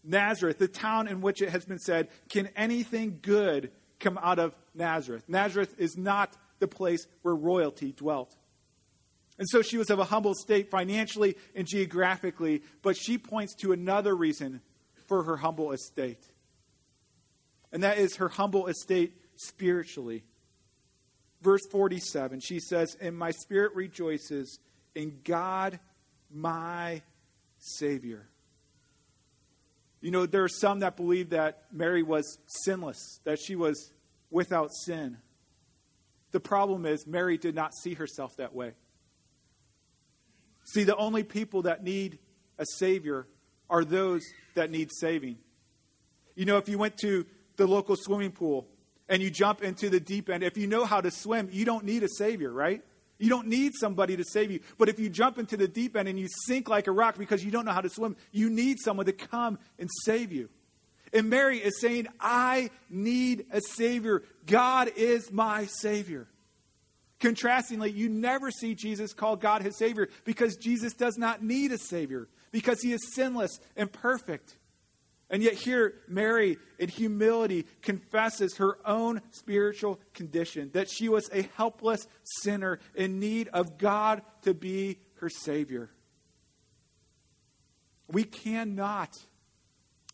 Nazareth, 0.03 0.59
the 0.59 0.69
town 0.69 1.09
in 1.09 1.21
which 1.21 1.43
it 1.43 1.51
has 1.51 1.65
been 1.65 1.79
said, 1.79 2.09
Can 2.29 2.49
anything 2.57 3.19
good 3.21 3.71
come 4.01 4.19
out 4.23 4.39
of 4.39 4.55
Nazareth? 4.75 5.25
Nazareth 5.29 5.75
is 5.79 5.97
not 5.97 6.35
the 6.59 6.69
place 6.69 7.07
where 7.23 7.35
royalty 7.35 7.93
dwelt. 7.93 8.35
And 9.39 9.49
so 9.49 9.63
she 9.63 9.79
was 9.79 9.91
of 9.91 9.99
a 9.99 10.05
humble 10.05 10.35
state 10.35 10.71
financially 10.71 11.37
and 11.55 11.67
geographically, 11.67 12.63
but 12.83 12.97
she 12.97 13.19
points 13.19 13.55
to 13.57 13.73
another 13.73 14.15
reason 14.15 14.61
for 15.07 15.23
her 15.25 15.37
humble 15.37 15.73
estate. 15.73 16.23
And 17.73 17.83
that 17.83 17.99
is 17.99 18.17
her 18.17 18.29
humble 18.29 18.67
estate 18.67 19.17
spiritually. 19.37 20.25
Verse 21.43 21.67
47, 21.71 22.41
she 22.41 22.61
says, 22.61 22.97
And 23.01 23.17
my 23.17 23.33
spirit 23.33 23.75
rejoices 23.75 24.59
in 24.95 25.21
God, 25.25 25.79
my 26.33 27.03
Savior. 27.59 28.29
You 30.01 30.11
know, 30.11 30.27
there 30.27 30.45
are 30.45 30.49
some 30.49 30.81
that 30.81 30.97
believe 30.97 31.31
that 31.31 31.65
Mary 31.73 32.03
was 32.03 32.39
sinless, 32.47 33.21
that 33.25 33.39
she 33.39 33.57
was 33.57 33.93
without 34.31 34.71
sin. 34.73 35.17
The 36.31 36.41
problem 36.41 36.85
is, 36.85 37.07
Mary 37.07 37.39
did 37.39 37.55
not 37.55 37.75
see 37.75 37.95
herself 37.95 38.37
that 38.37 38.55
way. 38.55 38.73
See, 40.65 40.85
the 40.85 40.97
only 40.97 41.23
people 41.23 41.63
that 41.63 41.83
need 41.83 42.19
a 42.59 42.65
Savior 42.77 43.27
are 43.71 43.85
those 43.85 44.23
that 44.55 44.71
need 44.71 44.91
saving. 44.93 45.39
You 46.35 46.45
know, 46.45 46.59
if 46.59 46.69
you 46.69 46.79
went 46.79 46.97
to 46.99 47.27
the 47.57 47.67
local 47.67 47.97
swimming 47.97 48.33
pool 48.33 48.67
and 49.09 49.23
you 49.23 49.31
jump 49.31 49.63
into 49.63 49.89
the 49.89 50.01
deep 50.01 50.29
end, 50.29 50.43
if 50.43 50.57
you 50.57 50.67
know 50.67 50.85
how 50.85 51.01
to 51.01 51.11
swim, 51.11 51.49
you 51.53 51.65
don't 51.65 51.85
need 51.85 52.03
a 52.03 52.09
Savior, 52.09 52.51
right? 52.53 52.83
You 53.19 53.31
don't 53.31 53.47
need 53.47 53.73
somebody 53.79 54.17
to 54.17 54.25
save 54.25 54.51
you. 54.51 54.61
But 54.77 54.89
if 54.89 54.99
you 54.99 55.09
jump 55.09 55.39
into 55.39 55.57
the 55.57 55.69
deep 55.69 55.97
end 55.97 56.09
and 56.09 56.19
you 56.19 56.29
sink 56.47 56.69
like 56.69 56.89
a 56.89 56.93
rock 56.93 57.17
because 57.17 57.45
you 57.45 57.51
don't 57.51 57.65
know 57.65 57.73
how 57.73 57.81
to 57.81 57.89
swim, 57.89 58.17
you 58.33 58.51
need 58.51 58.79
someone 58.81 59.07
to 59.07 59.13
come 59.13 59.59
and 59.79 59.89
save 60.05 60.33
you. 60.33 60.49
And 61.13 61.31
Mary 61.31 61.59
is 61.59 61.81
saying, 61.81 62.09
I 62.19 62.71
need 62.91 63.47
a 63.53 63.61
Savior. 63.61 64.25
God 64.47 64.91
is 64.97 65.31
my 65.31 65.67
Savior. 65.67 66.27
Contrastingly, 67.21 67.95
you 67.95 68.09
never 68.09 68.51
see 68.51 68.75
Jesus 68.75 69.15
call 69.15 69.37
God 69.37 69.63
his 69.63 69.79
Savior 69.79 70.09
because 70.25 70.57
Jesus 70.57 70.93
does 70.93 71.17
not 71.17 71.43
need 71.43 71.71
a 71.71 71.79
Savior, 71.79 72.29
because 72.55 72.81
he 72.81 72.93
is 72.93 73.13
sinless 73.13 73.59
and 73.77 73.93
perfect. 73.93 74.55
And 75.29 75.43
yet, 75.43 75.55
here, 75.55 75.95
Mary, 76.07 76.57
in 76.79 76.89
humility, 76.89 77.67
confesses 77.83 78.59
her 78.59 78.79
own 78.87 79.23
spiritual 79.33 79.99
condition 80.13 80.71
that 80.73 80.89
she 80.89 81.09
was 81.09 81.29
a 81.33 81.43
helpless 81.57 82.07
sinner 82.23 82.79
in 82.95 83.19
need 83.19 83.49
of 83.49 83.77
God 83.77 84.23
to 84.43 84.55
be 84.55 84.99
her 85.17 85.29
Savior. 85.29 85.91
We 88.07 88.23
cannot 88.23 89.11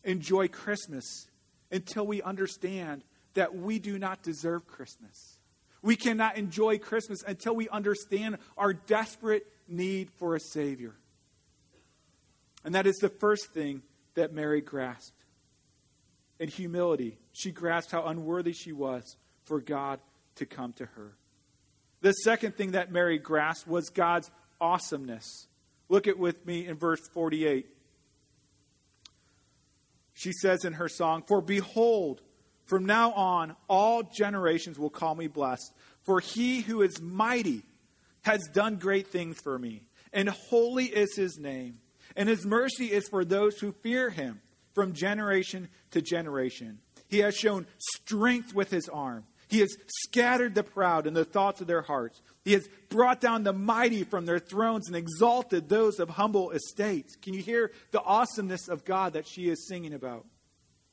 enjoy 0.03 0.47
Christmas 0.47 1.27
until 1.71 2.07
we 2.07 2.23
understand 2.23 3.03
that 3.35 3.55
we 3.55 3.77
do 3.77 3.99
not 3.99 4.23
deserve 4.23 4.65
Christmas. 4.65 5.37
We 5.83 5.95
cannot 5.95 6.37
enjoy 6.37 6.79
Christmas 6.79 7.21
until 7.21 7.55
we 7.55 7.69
understand 7.69 8.39
our 8.57 8.73
desperate 8.73 9.45
need 9.67 10.09
for 10.17 10.35
a 10.35 10.39
Savior. 10.39 10.95
And 12.63 12.75
that 12.75 12.87
is 12.87 12.97
the 12.97 13.09
first 13.09 13.53
thing 13.53 13.81
that 14.15 14.33
Mary 14.33 14.61
grasped. 14.61 15.17
In 16.39 16.49
humility, 16.49 17.17
she 17.33 17.51
grasped 17.51 17.91
how 17.91 18.05
unworthy 18.05 18.53
she 18.53 18.71
was 18.71 19.15
for 19.43 19.59
God 19.59 19.99
to 20.35 20.45
come 20.45 20.73
to 20.73 20.85
her. 20.85 21.13
The 22.01 22.13
second 22.13 22.55
thing 22.55 22.71
that 22.71 22.91
Mary 22.91 23.19
grasped 23.19 23.67
was 23.67 23.89
God's 23.89 24.31
awesomeness. 24.59 25.47
Look 25.87 26.07
at 26.07 26.17
with 26.17 26.45
me 26.45 26.67
in 26.67 26.77
verse 26.77 27.01
48. 27.13 27.67
She 30.13 30.31
says 30.33 30.65
in 30.65 30.73
her 30.73 30.89
song, 30.89 31.23
For 31.27 31.41
behold, 31.41 32.21
from 32.65 32.85
now 32.85 33.11
on, 33.11 33.55
all 33.67 34.03
generations 34.03 34.79
will 34.79 34.89
call 34.89 35.15
me 35.15 35.27
blessed. 35.27 35.73
For 36.05 36.19
he 36.19 36.61
who 36.61 36.81
is 36.81 37.01
mighty 37.01 37.63
has 38.23 38.41
done 38.53 38.77
great 38.77 39.07
things 39.07 39.39
for 39.43 39.57
me, 39.57 39.83
and 40.13 40.29
holy 40.29 40.85
is 40.85 41.15
his 41.15 41.37
name. 41.37 41.79
And 42.15 42.29
his 42.29 42.45
mercy 42.45 42.91
is 42.91 43.07
for 43.09 43.25
those 43.25 43.59
who 43.59 43.71
fear 43.71 44.09
him 44.09 44.41
from 44.73 44.93
generation 44.93 45.69
to 45.91 46.01
generation. 46.01 46.79
He 47.07 47.19
has 47.19 47.35
shown 47.35 47.67
strength 47.77 48.53
with 48.53 48.71
his 48.71 48.87
arm. 48.89 49.25
He 49.49 49.59
has 49.59 49.75
scattered 50.05 50.55
the 50.55 50.63
proud 50.63 51.07
in 51.07 51.13
the 51.13 51.25
thoughts 51.25 51.59
of 51.59 51.67
their 51.67 51.81
hearts. 51.81 52.21
He 52.45 52.53
has 52.53 52.67
brought 52.89 53.19
down 53.19 53.43
the 53.43 53.53
mighty 53.53 54.05
from 54.05 54.25
their 54.25 54.39
thrones 54.39 54.87
and 54.87 54.95
exalted 54.95 55.67
those 55.67 55.99
of 55.99 56.09
humble 56.09 56.51
estate. 56.51 57.07
Can 57.21 57.33
you 57.33 57.41
hear 57.41 57.71
the 57.91 58.01
awesomeness 58.01 58.69
of 58.69 58.85
God 58.85 59.13
that 59.13 59.27
she 59.27 59.49
is 59.49 59.67
singing 59.67 59.93
about? 59.93 60.25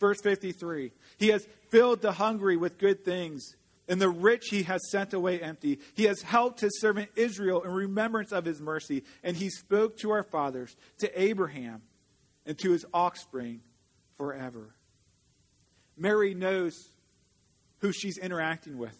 Verse 0.00 0.20
53 0.22 0.92
He 1.18 1.28
has 1.28 1.46
filled 1.70 2.02
the 2.02 2.12
hungry 2.12 2.56
with 2.56 2.78
good 2.78 3.04
things, 3.04 3.54
and 3.88 4.00
the 4.00 4.08
rich 4.08 4.48
he 4.50 4.64
has 4.64 4.80
sent 4.90 5.14
away 5.14 5.40
empty. 5.40 5.78
He 5.94 6.04
has 6.04 6.22
helped 6.22 6.60
his 6.60 6.80
servant 6.80 7.10
Israel 7.16 7.62
in 7.62 7.70
remembrance 7.70 8.32
of 8.32 8.44
his 8.44 8.60
mercy, 8.60 9.04
and 9.22 9.36
he 9.36 9.48
spoke 9.50 9.96
to 9.98 10.10
our 10.10 10.22
fathers, 10.22 10.76
to 10.98 11.20
Abraham, 11.20 11.82
and 12.44 12.58
to 12.58 12.72
his 12.72 12.84
offspring 12.92 13.60
forever. 14.16 14.74
Mary 15.96 16.34
knows 16.34 16.74
who 17.78 17.92
she's 17.92 18.18
interacting 18.18 18.78
with. 18.78 18.96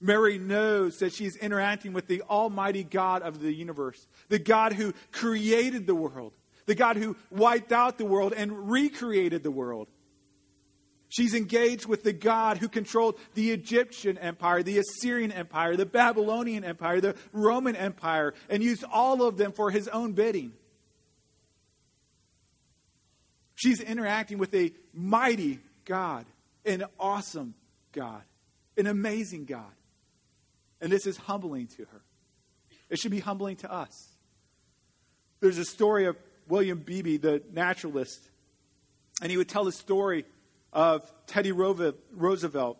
Mary 0.00 0.36
knows 0.36 0.96
that 0.98 1.12
she's 1.12 1.36
interacting 1.36 1.92
with 1.92 2.08
the 2.08 2.22
Almighty 2.22 2.82
God 2.82 3.22
of 3.22 3.40
the 3.40 3.52
universe, 3.52 4.06
the 4.28 4.38
God 4.38 4.72
who 4.72 4.92
created 5.12 5.86
the 5.86 5.94
world, 5.94 6.32
the 6.66 6.74
God 6.74 6.96
who 6.96 7.16
wiped 7.30 7.70
out 7.70 7.98
the 7.98 8.04
world 8.04 8.32
and 8.32 8.68
recreated 8.70 9.44
the 9.44 9.50
world. 9.50 9.88
She's 11.12 11.34
engaged 11.34 11.84
with 11.84 12.04
the 12.04 12.14
God 12.14 12.56
who 12.56 12.68
controlled 12.68 13.20
the 13.34 13.50
Egyptian 13.50 14.16
empire, 14.16 14.62
the 14.62 14.78
Assyrian 14.78 15.30
empire, 15.30 15.76
the 15.76 15.84
Babylonian 15.84 16.64
empire, 16.64 17.02
the 17.02 17.16
Roman 17.34 17.76
empire, 17.76 18.32
and 18.48 18.62
used 18.62 18.82
all 18.90 19.22
of 19.22 19.36
them 19.36 19.52
for 19.52 19.70
his 19.70 19.88
own 19.88 20.12
bidding. 20.12 20.54
She's 23.56 23.82
interacting 23.82 24.38
with 24.38 24.54
a 24.54 24.72
mighty 24.94 25.58
God, 25.84 26.24
an 26.64 26.84
awesome 26.98 27.52
God, 27.92 28.22
an 28.78 28.86
amazing 28.86 29.44
God. 29.44 29.70
And 30.80 30.90
this 30.90 31.06
is 31.06 31.18
humbling 31.18 31.66
to 31.76 31.84
her. 31.92 32.00
It 32.88 32.98
should 32.98 33.10
be 33.10 33.20
humbling 33.20 33.56
to 33.56 33.70
us. 33.70 34.08
There's 35.40 35.58
a 35.58 35.66
story 35.66 36.06
of 36.06 36.16
William 36.48 36.78
Beebe, 36.78 37.18
the 37.18 37.42
naturalist, 37.52 38.18
and 39.20 39.30
he 39.30 39.36
would 39.36 39.50
tell 39.50 39.64
the 39.64 39.72
story 39.72 40.24
of 40.72 41.02
Teddy 41.26 41.52
Roosevelt 41.52 42.78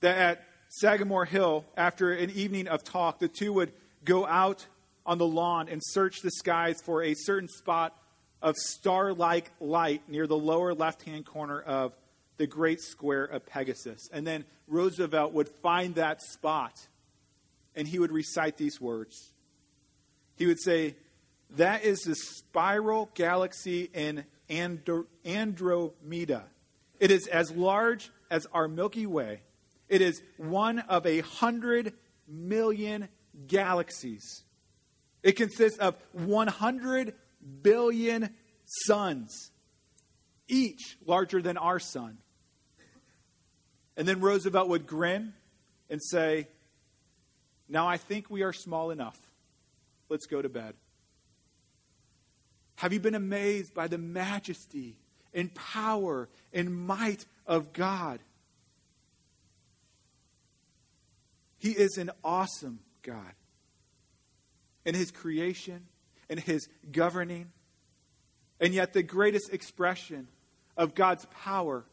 that 0.00 0.16
at 0.16 0.44
Sagamore 0.68 1.24
Hill, 1.24 1.64
after 1.76 2.12
an 2.12 2.30
evening 2.30 2.68
of 2.68 2.84
talk, 2.84 3.18
the 3.18 3.28
two 3.28 3.52
would 3.52 3.72
go 4.04 4.26
out 4.26 4.66
on 5.04 5.18
the 5.18 5.26
lawn 5.26 5.68
and 5.68 5.80
search 5.84 6.20
the 6.22 6.30
skies 6.30 6.76
for 6.84 7.02
a 7.02 7.14
certain 7.14 7.48
spot 7.48 7.96
of 8.42 8.54
star 8.56 9.12
like 9.12 9.50
light 9.60 10.02
near 10.08 10.26
the 10.26 10.36
lower 10.36 10.74
left 10.74 11.02
hand 11.02 11.24
corner 11.24 11.60
of 11.60 11.96
the 12.36 12.46
great 12.46 12.80
square 12.80 13.24
of 13.24 13.46
Pegasus. 13.46 14.08
And 14.12 14.26
then 14.26 14.44
Roosevelt 14.68 15.32
would 15.32 15.48
find 15.62 15.94
that 15.94 16.20
spot 16.22 16.74
and 17.74 17.86
he 17.86 17.98
would 17.98 18.12
recite 18.12 18.56
these 18.56 18.80
words. 18.80 19.32
He 20.36 20.46
would 20.46 20.60
say, 20.60 20.96
That 21.56 21.84
is 21.84 22.00
the 22.00 22.14
spiral 22.14 23.10
galaxy 23.14 23.90
in 23.94 24.24
Andromeda. 24.50 26.44
It 26.98 27.10
is 27.10 27.26
as 27.26 27.50
large 27.50 28.10
as 28.30 28.46
our 28.52 28.68
Milky 28.68 29.06
Way. 29.06 29.40
It 29.88 30.00
is 30.00 30.22
one 30.36 30.80
of 30.80 31.06
a 31.06 31.20
hundred 31.20 31.92
million 32.28 33.08
galaxies. 33.46 34.42
It 35.22 35.32
consists 35.32 35.78
of 35.78 35.96
100 36.12 37.14
billion 37.62 38.30
suns, 38.64 39.50
each 40.48 40.96
larger 41.04 41.42
than 41.42 41.56
our 41.56 41.78
sun. 41.78 42.18
And 43.96 44.06
then 44.06 44.20
Roosevelt 44.20 44.68
would 44.68 44.86
grin 44.86 45.32
and 45.88 46.02
say, 46.02 46.48
Now 47.68 47.88
I 47.88 47.96
think 47.96 48.30
we 48.30 48.42
are 48.42 48.52
small 48.52 48.90
enough. 48.90 49.18
Let's 50.08 50.26
go 50.26 50.42
to 50.42 50.48
bed. 50.48 50.74
Have 52.76 52.92
you 52.92 53.00
been 53.00 53.14
amazed 53.14 53.74
by 53.74 53.88
the 53.88 53.98
majesty 53.98 54.96
and 55.32 55.52
power 55.54 56.28
and 56.52 56.74
might 56.86 57.24
of 57.46 57.72
God? 57.72 58.20
He 61.58 61.72
is 61.72 61.98
an 61.98 62.10
awesome 62.22 62.80
God. 63.02 63.32
In 64.84 64.94
his 64.94 65.10
creation, 65.10 65.86
in 66.28 66.38
his 66.38 66.68
governing, 66.92 67.50
and 68.60 68.72
yet 68.72 68.92
the 68.92 69.02
greatest 69.02 69.52
expression 69.52 70.28
of 70.76 70.94
God's 70.94 71.26
power 71.26 71.84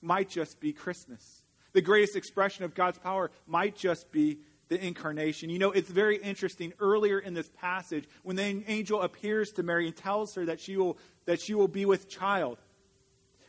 might 0.00 0.28
just 0.28 0.60
be 0.60 0.72
Christmas. 0.72 1.42
The 1.72 1.82
greatest 1.82 2.16
expression 2.16 2.64
of 2.64 2.74
God's 2.74 2.98
power 2.98 3.30
might 3.46 3.76
just 3.76 4.10
be 4.12 4.38
the 4.72 4.84
incarnation. 4.84 5.50
You 5.50 5.58
know, 5.58 5.70
it's 5.70 5.90
very 5.90 6.16
interesting. 6.16 6.72
Earlier 6.80 7.18
in 7.18 7.34
this 7.34 7.50
passage, 7.60 8.04
when 8.22 8.36
the 8.36 8.64
angel 8.66 9.02
appears 9.02 9.50
to 9.52 9.62
Mary 9.62 9.86
and 9.86 9.94
tells 9.94 10.34
her 10.34 10.46
that 10.46 10.60
she 10.60 10.76
will, 10.76 10.96
that 11.26 11.40
she 11.42 11.54
will 11.54 11.68
be 11.68 11.84
with 11.84 12.08
child, 12.08 12.58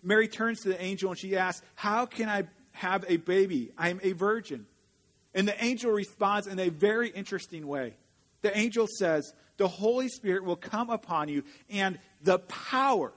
Mary 0.03 0.27
turns 0.27 0.61
to 0.61 0.69
the 0.69 0.81
angel 0.81 1.11
and 1.11 1.19
she 1.19 1.37
asks, 1.37 1.65
How 1.75 2.05
can 2.05 2.27
I 2.27 2.43
have 2.73 3.05
a 3.07 3.17
baby? 3.17 3.71
I 3.77 3.89
am 3.89 4.01
a 4.03 4.11
virgin. 4.11 4.65
And 5.33 5.47
the 5.47 5.63
angel 5.63 5.91
responds 5.91 6.45
in 6.45 6.59
a 6.59 6.69
very 6.69 7.09
interesting 7.09 7.67
way. 7.67 7.93
The 8.41 8.55
angel 8.55 8.87
says, 8.99 9.33
The 9.55 9.69
Holy 9.69 10.09
Spirit 10.09 10.43
will 10.43 10.57
come 10.57 10.89
upon 10.89 11.29
you, 11.29 11.43
and 11.69 11.99
the 12.21 12.39
power, 12.39 13.13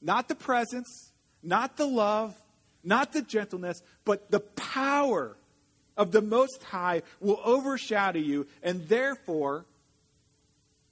not 0.00 0.28
the 0.28 0.36
presence, 0.36 1.10
not 1.42 1.76
the 1.76 1.86
love, 1.86 2.36
not 2.84 3.12
the 3.12 3.22
gentleness, 3.22 3.82
but 4.04 4.30
the 4.30 4.40
power 4.40 5.36
of 6.02 6.10
the 6.10 6.20
Most 6.20 6.64
High 6.64 7.02
will 7.20 7.40
overshadow 7.44 8.18
you, 8.18 8.48
and 8.60 8.88
therefore, 8.88 9.64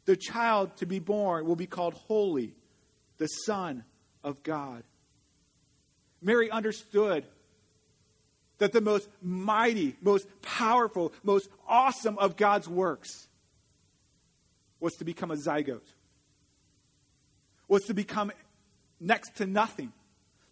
the 0.04 0.16
child 0.16 0.76
to 0.76 0.86
be 0.86 1.00
born 1.00 1.46
will 1.46 1.56
be 1.56 1.66
called 1.66 1.94
holy, 1.94 2.52
the 3.18 3.26
Son 3.26 3.82
of 4.22 4.40
God. 4.44 4.84
Mary 6.22 6.48
understood 6.48 7.24
that 8.58 8.72
the 8.72 8.80
most 8.80 9.08
mighty, 9.20 9.96
most 10.00 10.28
powerful, 10.42 11.12
most 11.24 11.48
awesome 11.66 12.16
of 12.18 12.36
God's 12.36 12.68
works 12.68 13.26
was 14.78 14.92
to 14.94 15.04
become 15.04 15.32
a 15.32 15.36
zygote, 15.36 15.80
was 17.66 17.82
to 17.86 17.94
become 17.94 18.30
next 19.00 19.38
to 19.38 19.46
nothing, 19.46 19.92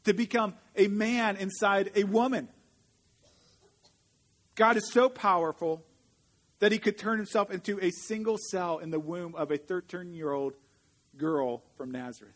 to 0.05 0.13
become 0.15 0.55
a 0.75 0.89
man 0.89 1.37
inside 1.37 1.93
a 1.95 2.03
woman 2.03 2.49
God 4.59 4.77
is 4.77 4.91
so 4.93 5.09
powerful 5.09 5.85
that 6.59 6.73
he 6.73 6.81
could 6.81 6.99
turn 6.99 7.19
himself 7.19 7.53
into 7.53 7.79
a 7.81 7.91
single 7.91 8.37
cell 8.51 8.79
in 8.79 8.91
the 8.91 8.99
womb 8.99 9.37
of 9.37 9.53
a 9.53 9.57
13 9.57 10.13
year 10.13 10.33
old 10.33 10.55
girl 11.17 11.63
from 11.77 11.93
Nazareth. 11.93 12.35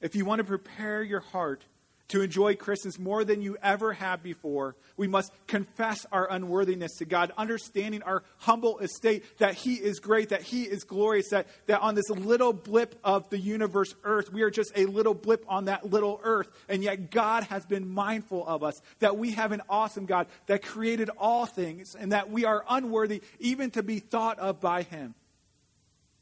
If 0.00 0.14
you 0.14 0.24
want 0.24 0.38
to 0.38 0.44
prepare 0.44 1.02
your 1.02 1.18
heart 1.18 1.64
to 2.08 2.22
enjoy 2.22 2.54
Christmas 2.54 2.98
more 2.98 3.24
than 3.24 3.42
you 3.42 3.56
ever 3.62 3.92
have 3.92 4.22
before, 4.22 4.76
we 4.96 5.08
must 5.08 5.32
confess 5.48 6.06
our 6.12 6.30
unworthiness 6.30 6.96
to 6.98 7.04
God, 7.04 7.32
understanding 7.36 8.02
our 8.02 8.22
humble 8.38 8.78
estate, 8.78 9.24
that 9.38 9.54
He 9.54 9.74
is 9.74 9.98
great, 9.98 10.28
that 10.28 10.42
He 10.42 10.62
is 10.62 10.84
glorious, 10.84 11.30
that, 11.30 11.48
that 11.66 11.80
on 11.80 11.96
this 11.96 12.08
little 12.08 12.52
blip 12.52 12.98
of 13.02 13.28
the 13.30 13.38
universe, 13.38 13.92
earth, 14.04 14.32
we 14.32 14.42
are 14.42 14.50
just 14.50 14.70
a 14.76 14.86
little 14.86 15.14
blip 15.14 15.44
on 15.48 15.64
that 15.64 15.90
little 15.90 16.20
earth. 16.22 16.48
And 16.68 16.82
yet 16.82 17.10
God 17.10 17.44
has 17.44 17.66
been 17.66 17.88
mindful 17.88 18.46
of 18.46 18.62
us, 18.62 18.80
that 19.00 19.18
we 19.18 19.32
have 19.32 19.50
an 19.50 19.62
awesome 19.68 20.06
God 20.06 20.28
that 20.46 20.62
created 20.62 21.10
all 21.18 21.44
things, 21.44 21.96
and 21.98 22.12
that 22.12 22.30
we 22.30 22.44
are 22.44 22.64
unworthy 22.68 23.22
even 23.40 23.72
to 23.72 23.82
be 23.82 23.98
thought 23.98 24.38
of 24.38 24.60
by 24.60 24.82
Him. 24.82 25.14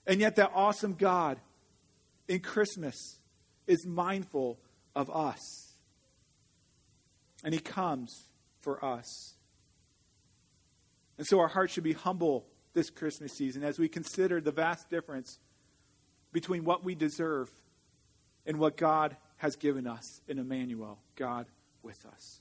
And 0.06 0.20
yet 0.20 0.36
that 0.36 0.52
awesome 0.54 0.94
God 0.94 1.38
in 2.26 2.40
Christmas 2.40 3.18
is 3.66 3.86
mindful 3.86 4.58
of 4.94 5.10
us 5.10 5.73
and 7.44 7.52
he 7.52 7.60
comes 7.60 8.24
for 8.60 8.82
us. 8.84 9.34
And 11.18 11.26
so 11.26 11.38
our 11.38 11.48
hearts 11.48 11.74
should 11.74 11.84
be 11.84 11.92
humble 11.92 12.46
this 12.72 12.90
Christmas 12.90 13.32
season 13.32 13.62
as 13.62 13.78
we 13.78 13.88
consider 13.88 14.40
the 14.40 14.50
vast 14.50 14.90
difference 14.90 15.38
between 16.32 16.64
what 16.64 16.82
we 16.82 16.96
deserve 16.96 17.48
and 18.46 18.58
what 18.58 18.76
God 18.76 19.16
has 19.36 19.54
given 19.54 19.86
us 19.86 20.20
in 20.26 20.38
Emmanuel, 20.38 20.98
God 21.14 21.46
with 21.82 22.04
us. 22.06 22.40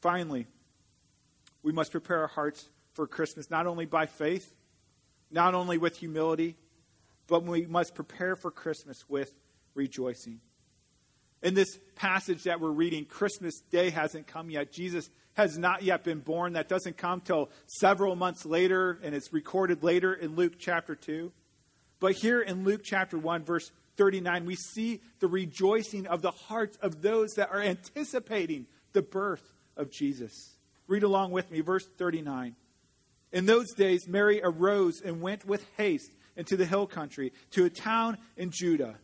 Finally, 0.00 0.46
we 1.62 1.72
must 1.72 1.92
prepare 1.92 2.20
our 2.20 2.26
hearts 2.26 2.68
for 2.94 3.06
Christmas 3.06 3.50
not 3.50 3.66
only 3.66 3.86
by 3.86 4.06
faith, 4.06 4.54
not 5.30 5.54
only 5.54 5.78
with 5.78 5.98
humility, 5.98 6.56
but 7.26 7.44
we 7.44 7.66
must 7.66 7.94
prepare 7.94 8.36
for 8.36 8.50
Christmas 8.50 9.04
with 9.08 9.32
rejoicing. 9.74 10.40
In 11.42 11.54
this 11.54 11.78
passage 11.94 12.44
that 12.44 12.60
we're 12.60 12.70
reading, 12.70 13.04
Christmas 13.04 13.60
Day 13.70 13.90
hasn't 13.90 14.26
come 14.26 14.50
yet. 14.50 14.72
Jesus 14.72 15.10
has 15.34 15.58
not 15.58 15.82
yet 15.82 16.02
been 16.02 16.20
born. 16.20 16.54
That 16.54 16.68
doesn't 16.68 16.96
come 16.96 17.20
till 17.20 17.50
several 17.66 18.16
months 18.16 18.46
later, 18.46 18.98
and 19.02 19.14
it's 19.14 19.32
recorded 19.32 19.82
later 19.82 20.14
in 20.14 20.34
Luke 20.34 20.54
chapter 20.58 20.94
2. 20.94 21.30
But 22.00 22.14
here 22.14 22.40
in 22.40 22.64
Luke 22.64 22.80
chapter 22.82 23.18
1, 23.18 23.44
verse 23.44 23.70
39, 23.96 24.46
we 24.46 24.56
see 24.56 25.00
the 25.20 25.28
rejoicing 25.28 26.06
of 26.06 26.22
the 26.22 26.30
hearts 26.30 26.78
of 26.78 27.02
those 27.02 27.32
that 27.34 27.50
are 27.50 27.60
anticipating 27.60 28.66
the 28.92 29.02
birth 29.02 29.52
of 29.76 29.90
Jesus. 29.90 30.56
Read 30.86 31.02
along 31.02 31.32
with 31.32 31.50
me, 31.50 31.60
verse 31.60 31.86
39. 31.98 32.56
In 33.32 33.46
those 33.46 33.72
days, 33.74 34.08
Mary 34.08 34.40
arose 34.42 35.02
and 35.04 35.20
went 35.20 35.44
with 35.44 35.66
haste 35.76 36.12
into 36.36 36.56
the 36.56 36.66
hill 36.66 36.86
country 36.86 37.32
to 37.50 37.64
a 37.64 37.70
town 37.70 38.16
in 38.36 38.50
Judah 38.50 38.98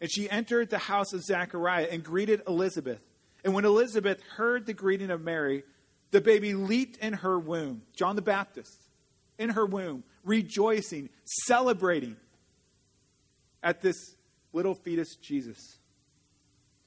and 0.00 0.10
she 0.10 0.30
entered 0.30 0.70
the 0.70 0.78
house 0.78 1.12
of 1.12 1.22
Zechariah 1.22 1.88
and 1.90 2.02
greeted 2.02 2.42
Elizabeth. 2.46 3.02
And 3.44 3.54
when 3.54 3.64
Elizabeth 3.64 4.22
heard 4.36 4.66
the 4.66 4.74
greeting 4.74 5.10
of 5.10 5.22
Mary, 5.22 5.62
the 6.10 6.20
baby 6.20 6.54
leaped 6.54 6.96
in 6.98 7.14
her 7.14 7.38
womb. 7.38 7.82
John 7.94 8.16
the 8.16 8.22
Baptist, 8.22 8.76
in 9.38 9.50
her 9.50 9.66
womb, 9.66 10.04
rejoicing, 10.24 11.08
celebrating 11.46 12.16
at 13.62 13.80
this 13.80 13.96
little 14.52 14.74
fetus 14.74 15.16
Jesus. 15.16 15.78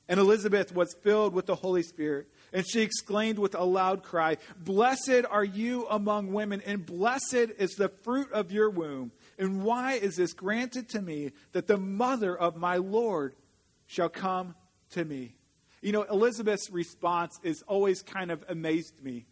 And 0.10 0.19
Elizabeth 0.19 0.73
was 0.76 0.93
filled 1.02 1.34
with 1.34 1.45
the 1.45 1.56
Holy 1.56 1.82
Spirit, 1.82 2.28
and 2.52 2.67
she 2.67 2.82
exclaimed 2.82 3.39
with 3.39 3.56
a 3.56 3.63
loud 3.63 4.04
cry, 4.04 4.38
Blessed 4.60 5.26
are 5.30 5.45
you 5.45 5.88
among 5.88 6.34
women, 6.34 6.62
and 6.65 6.86
blessed 6.86 7.52
is 7.58 7.71
the 7.71 7.89
fruit 7.89 8.32
of 8.32 8.52
your 8.52 8.69
womb. 8.69 9.12
And 9.38 9.63
why 9.63 9.93
is 9.93 10.15
this 10.15 10.34
granted 10.34 10.89
to 10.89 11.02
me 11.02 11.32
that 11.52 11.67
the 11.67 11.78
mother 11.78 12.36
of 12.36 12.56
my 12.56 12.78
Lord 12.78 13.36
shall 13.88 14.10
come 14.10 14.56
to 14.91 15.04
me? 15.04 15.36
You 15.82 15.91
know, 15.91 16.04
Elizabeth's 16.04 16.69
response 16.69 17.38
is 17.43 17.62
always 17.67 18.02
kind 18.02 18.32
of 18.32 18.43
amazed 18.48 19.04
me. 19.04 19.26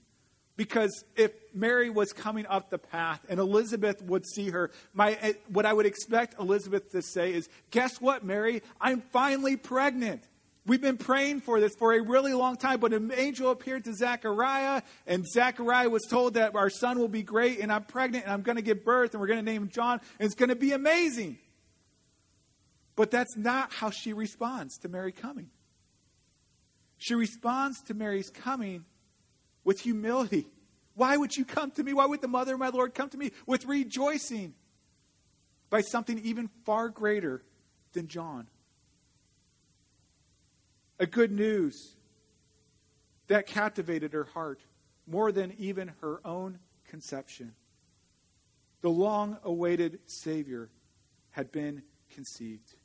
Because 0.58 1.06
if 1.16 1.32
Mary 1.54 1.90
was 1.90 2.14
coming 2.14 2.46
up 2.46 2.70
the 2.70 2.78
path 2.78 3.26
and 3.30 3.40
Elizabeth 3.40 4.02
would 4.04 4.26
see 4.26 4.50
her, 4.50 4.70
my, 4.94 5.18
eh, 5.22 5.34
what 5.48 5.66
I 5.66 5.74
would 5.74 5.86
expect 5.86 6.40
Elizabeth 6.40 6.92
to 6.92 7.02
say 7.02 7.34
is, 7.34 7.50
Guess 7.72 8.02
what, 8.02 8.24
Mary? 8.24 8.62
I'm 8.80 9.02
finally 9.02 9.56
pregnant. 9.56 10.24
We've 10.66 10.82
been 10.82 10.98
praying 10.98 11.42
for 11.42 11.60
this 11.60 11.72
for 11.80 11.94
a 11.94 12.02
really 12.02 12.34
long 12.34 12.56
time, 12.56 12.80
but 12.80 12.94
an 12.94 13.12
angel 13.16 13.50
appeared 13.50 13.84
to 13.86 13.96
Zechariah, 13.96 14.84
and 15.08 15.26
Zechariah 15.26 15.90
was 15.90 16.04
told 16.08 16.36
that 16.36 16.56
our 16.56 16.70
son 16.70 17.00
will 17.00 17.08
be 17.08 17.24
great, 17.24 17.60
and 17.60 17.72
I'm 17.72 17.84
pregnant, 17.84 18.26
and 18.26 18.34
I'm 18.34 18.44
going 18.44 18.58
to 18.58 18.62
give 18.62 18.86
birth, 18.86 19.14
and 19.14 19.22
we're 19.22 19.28
going 19.28 19.44
to 19.44 19.52
name 19.52 19.64
him 19.64 19.70
John, 19.70 20.00
and 20.20 20.26
it's 20.26 20.36
going 20.36 20.50
to 20.50 20.56
be 20.56 20.72
amazing. 20.72 21.40
But 22.96 23.10
that's 23.10 23.36
not 23.36 23.72
how 23.72 23.90
she 23.90 24.14
responds 24.14 24.78
to 24.80 24.90
Mary 24.90 25.12
coming. 25.12 25.50
She 27.00 27.16
responds 27.16 27.82
to 27.88 27.96
Mary's 27.96 28.30
coming 28.30 28.86
with 29.64 29.80
humility. 29.80 30.46
Why 30.94 31.18
would 31.18 31.36
you 31.36 31.46
come 31.46 31.72
to 31.72 31.84
me? 31.84 31.94
Why 31.94 32.06
would 32.06 32.22
the 32.22 32.28
mother 32.28 32.54
of 32.54 32.60
my 32.60 32.70
Lord 32.70 32.94
come 32.94 33.10
to 33.10 33.18
me? 33.18 33.32
With 33.48 33.66
rejoicing 33.66 34.54
by 35.72 35.82
something 35.82 36.20
even 36.20 36.50
far 36.66 36.90
greater 36.90 37.42
than 37.94 38.08
John 38.08 38.48
a 41.02 41.08
good 41.08 41.32
news 41.32 41.96
that 43.28 43.48
captivated 43.48 44.14
her 44.14 44.24
heart 44.24 44.62
more 45.08 45.32
than 45.32 45.52
even 45.58 45.92
her 46.02 46.22
own 46.24 46.60
conception. 46.88 47.54
The 48.82 48.90
long 48.90 49.38
awaited 49.44 50.00
Savior 50.06 50.70
had 51.32 51.52
been 51.52 51.82
conceived. 52.14 52.76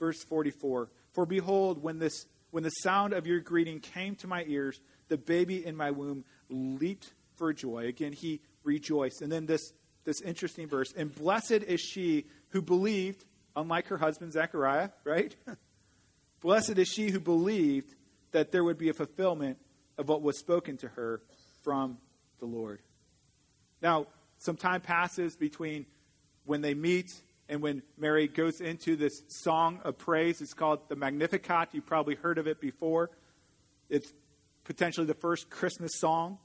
Verse 0.00 0.22
44 0.24 0.90
For 1.12 1.26
behold, 1.26 1.80
when, 1.80 2.00
this, 2.00 2.26
when 2.50 2.64
the 2.64 2.70
sound 2.70 3.12
of 3.12 3.24
your 3.24 3.38
greeting 3.40 3.78
came 3.78 4.16
to 4.16 4.26
my 4.26 4.44
ears, 4.48 4.80
the 5.06 5.16
baby 5.16 5.64
in 5.64 5.76
my 5.76 5.92
womb 5.92 6.24
leaped 6.48 7.12
for 7.36 7.52
joy. 7.52 7.86
Again, 7.86 8.12
he 8.12 8.40
rejoiced. 8.64 9.22
And 9.22 9.30
then 9.30 9.46
this, 9.46 9.72
this 10.04 10.20
interesting 10.22 10.66
verse 10.66 10.92
And 10.96 11.14
blessed 11.14 11.52
is 11.52 11.80
she 11.80 12.24
who 12.48 12.62
believed, 12.62 13.24
unlike 13.54 13.86
her 13.88 13.98
husband 13.98 14.32
Zechariah, 14.32 14.90
right? 15.04 15.36
Blessed 16.40 16.78
is 16.78 16.88
she 16.88 17.10
who 17.10 17.20
believed 17.20 17.94
that 18.32 18.52
there 18.52 18.64
would 18.64 18.78
be 18.78 18.88
a 18.88 18.94
fulfillment 18.94 19.58
of 19.98 20.08
what 20.08 20.22
was 20.22 20.38
spoken 20.38 20.76
to 20.78 20.88
her 20.88 21.22
from 21.62 21.98
the 22.38 22.46
Lord. 22.46 22.80
Now, 23.80 24.06
some 24.38 24.56
time 24.56 24.80
passes 24.80 25.36
between 25.36 25.86
when 26.44 26.60
they 26.60 26.74
meet 26.74 27.10
and 27.48 27.62
when 27.62 27.82
Mary 27.96 28.28
goes 28.28 28.60
into 28.60 28.96
this 28.96 29.22
song 29.28 29.80
of 29.84 29.98
praise. 29.98 30.40
It's 30.40 30.52
called 30.52 30.88
the 30.88 30.96
Magnificat. 30.96 31.70
You've 31.72 31.86
probably 31.86 32.14
heard 32.14 32.38
of 32.38 32.46
it 32.46 32.60
before. 32.60 33.10
It's 33.88 34.12
potentially 34.64 35.06
the 35.06 35.14
first 35.14 35.48
Christmas 35.48 35.92
song. 35.98 36.38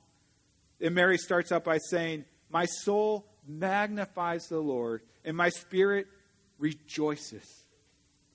And 0.79 0.95
Mary 0.95 1.17
starts 1.17 1.51
out 1.51 1.63
by 1.63 1.79
saying, 1.89 2.25
My 2.49 2.65
soul 2.65 3.25
magnifies 3.47 4.47
the 4.47 4.59
Lord, 4.59 5.01
and 5.25 5.35
my 5.35 5.49
spirit 5.49 6.07
rejoices 6.57 7.60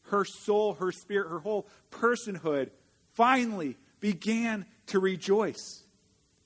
her 0.09 0.25
soul, 0.25 0.75
her 0.75 0.93
spirit, 0.93 1.29
her 1.29 1.41
whole 1.41 1.67
personhood 1.91 2.71
finally 3.13 3.77
began 4.01 4.67
to 4.87 4.99
rejoice. 4.99 5.83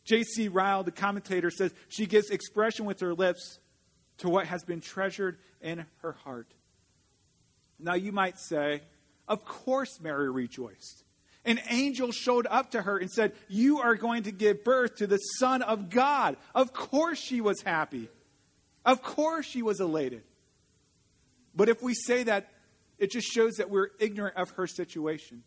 J.C. 0.04 0.48
Ryle, 0.48 0.82
the 0.82 0.90
commentator, 0.90 1.50
says 1.50 1.72
she 1.88 2.06
gives 2.06 2.30
expression 2.30 2.84
with 2.84 3.00
her 3.00 3.14
lips 3.14 3.58
to 4.18 4.28
what 4.28 4.46
has 4.46 4.64
been 4.64 4.80
treasured 4.80 5.38
in 5.60 5.86
her 6.02 6.12
heart. 6.24 6.52
Now, 7.78 7.94
you 7.94 8.12
might 8.12 8.38
say, 8.38 8.82
of 9.28 9.44
course, 9.44 10.00
Mary 10.00 10.30
rejoiced. 10.30 11.04
An 11.44 11.60
angel 11.70 12.12
showed 12.12 12.46
up 12.50 12.72
to 12.72 12.82
her 12.82 12.98
and 12.98 13.10
said, 13.10 13.32
You 13.48 13.78
are 13.80 13.94
going 13.94 14.24
to 14.24 14.32
give 14.32 14.64
birth 14.64 14.96
to 14.96 15.06
the 15.06 15.16
Son 15.16 15.62
of 15.62 15.88
God. 15.88 16.36
Of 16.54 16.72
course, 16.72 17.18
she 17.18 17.40
was 17.40 17.62
happy. 17.62 18.08
Of 18.84 19.02
course, 19.02 19.46
she 19.46 19.62
was 19.62 19.80
elated. 19.80 20.22
But 21.54 21.68
if 21.68 21.82
we 21.82 21.94
say 21.94 22.24
that 22.24 22.50
it 23.00 23.10
just 23.10 23.26
shows 23.26 23.54
that 23.56 23.70
we're 23.70 23.88
ignorant 23.98 24.36
of 24.36 24.50
her 24.50 24.66
situation. 24.68 25.42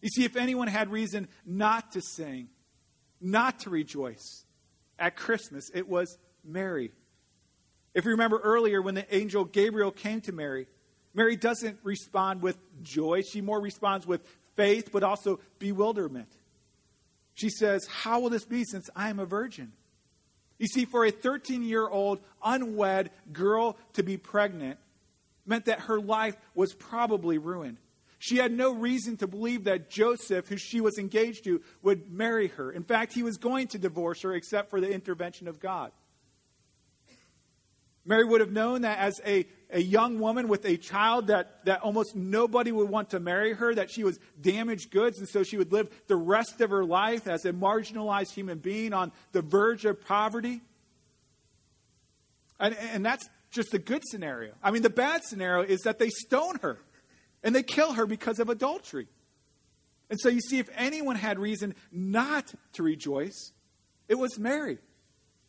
You 0.00 0.08
see, 0.08 0.24
if 0.24 0.36
anyone 0.36 0.68
had 0.68 0.90
reason 0.90 1.28
not 1.44 1.92
to 1.92 2.00
sing, 2.00 2.48
not 3.20 3.60
to 3.60 3.70
rejoice 3.70 4.44
at 4.98 5.16
Christmas, 5.16 5.68
it 5.74 5.88
was 5.88 6.16
Mary. 6.44 6.92
If 7.92 8.04
you 8.04 8.12
remember 8.12 8.38
earlier 8.38 8.80
when 8.80 8.94
the 8.94 9.14
angel 9.14 9.44
Gabriel 9.44 9.90
came 9.90 10.20
to 10.22 10.32
Mary, 10.32 10.68
Mary 11.12 11.34
doesn't 11.34 11.78
respond 11.82 12.40
with 12.40 12.56
joy. 12.82 13.22
She 13.22 13.40
more 13.40 13.60
responds 13.60 14.06
with 14.06 14.20
faith, 14.54 14.90
but 14.92 15.02
also 15.02 15.40
bewilderment. 15.58 16.28
She 17.34 17.48
says, 17.48 17.86
How 17.86 18.20
will 18.20 18.30
this 18.30 18.44
be 18.44 18.64
since 18.64 18.88
I 18.94 19.10
am 19.10 19.18
a 19.18 19.26
virgin? 19.26 19.72
You 20.58 20.66
see, 20.68 20.84
for 20.84 21.04
a 21.04 21.10
13 21.10 21.62
year 21.62 21.88
old 21.88 22.20
unwed 22.44 23.10
girl 23.32 23.76
to 23.94 24.02
be 24.02 24.16
pregnant 24.16 24.78
meant 25.46 25.66
that 25.66 25.80
her 25.80 26.00
life 26.00 26.36
was 26.54 26.74
probably 26.74 27.38
ruined. 27.38 27.78
She 28.18 28.36
had 28.38 28.50
no 28.50 28.72
reason 28.72 29.16
to 29.18 29.26
believe 29.26 29.64
that 29.64 29.90
Joseph, 29.90 30.48
who 30.48 30.56
she 30.56 30.80
was 30.80 30.98
engaged 30.98 31.44
to, 31.44 31.60
would 31.82 32.10
marry 32.10 32.48
her. 32.48 32.72
In 32.72 32.82
fact, 32.82 33.12
he 33.12 33.22
was 33.22 33.36
going 33.36 33.68
to 33.68 33.78
divorce 33.78 34.22
her 34.22 34.34
except 34.34 34.70
for 34.70 34.80
the 34.80 34.90
intervention 34.90 35.48
of 35.48 35.60
God. 35.60 35.92
Mary 38.06 38.24
would 38.24 38.40
have 38.40 38.52
known 38.52 38.82
that 38.82 38.98
as 38.98 39.20
a, 39.26 39.46
a 39.68 39.80
young 39.80 40.20
woman 40.20 40.46
with 40.46 40.64
a 40.64 40.76
child 40.76 41.26
that, 41.26 41.64
that 41.64 41.82
almost 41.82 42.14
nobody 42.14 42.70
would 42.70 42.88
want 42.88 43.10
to 43.10 43.20
marry 43.20 43.52
her, 43.52 43.74
that 43.74 43.90
she 43.90 44.04
was 44.04 44.20
damaged 44.40 44.92
goods, 44.92 45.18
and 45.18 45.28
so 45.28 45.42
she 45.42 45.56
would 45.56 45.72
live 45.72 45.90
the 46.06 46.16
rest 46.16 46.60
of 46.60 46.70
her 46.70 46.84
life 46.84 47.26
as 47.26 47.44
a 47.44 47.52
marginalized 47.52 48.32
human 48.32 48.58
being 48.58 48.92
on 48.92 49.10
the 49.32 49.42
verge 49.42 49.84
of 49.84 50.04
poverty. 50.04 50.60
And, 52.60 52.76
and 52.92 53.04
that's 53.04 53.28
just 53.56 53.72
the 53.72 53.78
good 53.78 54.02
scenario. 54.06 54.52
I 54.62 54.70
mean, 54.70 54.82
the 54.82 54.90
bad 54.90 55.24
scenario 55.24 55.64
is 55.64 55.80
that 55.80 55.98
they 55.98 56.10
stone 56.10 56.58
her 56.62 56.78
and 57.42 57.54
they 57.54 57.62
kill 57.62 57.94
her 57.94 58.06
because 58.06 58.38
of 58.38 58.48
adultery. 58.48 59.08
And 60.08 60.20
so 60.20 60.28
you 60.28 60.40
see, 60.40 60.58
if 60.58 60.68
anyone 60.76 61.16
had 61.16 61.38
reason 61.38 61.74
not 61.90 62.54
to 62.74 62.82
rejoice, 62.82 63.52
it 64.08 64.14
was 64.14 64.38
Mary. 64.38 64.78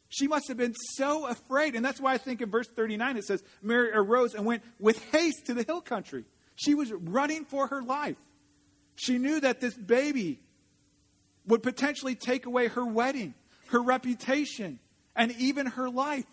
She 0.10 0.28
must 0.28 0.48
have 0.48 0.58
been 0.58 0.74
so 0.96 1.28
afraid. 1.28 1.76
And 1.76 1.86
that's 1.86 2.00
why 2.00 2.14
I 2.14 2.18
think 2.18 2.42
in 2.42 2.50
verse 2.50 2.68
39 2.76 3.18
it 3.18 3.26
says, 3.26 3.44
Mary 3.62 3.92
arose 3.94 4.34
and 4.34 4.46
went 4.46 4.64
with 4.80 5.04
haste 5.12 5.46
to 5.48 5.54
the 5.54 5.64
hill 5.64 5.82
country. 5.82 6.24
She 6.56 6.74
was 6.74 6.92
running 6.92 7.46
for 7.46 7.68
her 7.68 7.84
life. 7.84 8.18
She 8.96 9.20
knew 9.20 9.40
that 9.42 9.62
this 9.62 9.76
baby 9.76 10.40
would 11.46 11.62
potentially 11.62 12.16
take 12.16 12.46
away 12.46 12.68
her 12.68 12.86
wedding, 12.86 13.36
her 13.68 13.82
reputation, 13.82 14.80
and 15.16 15.32
even 15.34 15.68
her 15.68 15.90
life. 15.90 16.26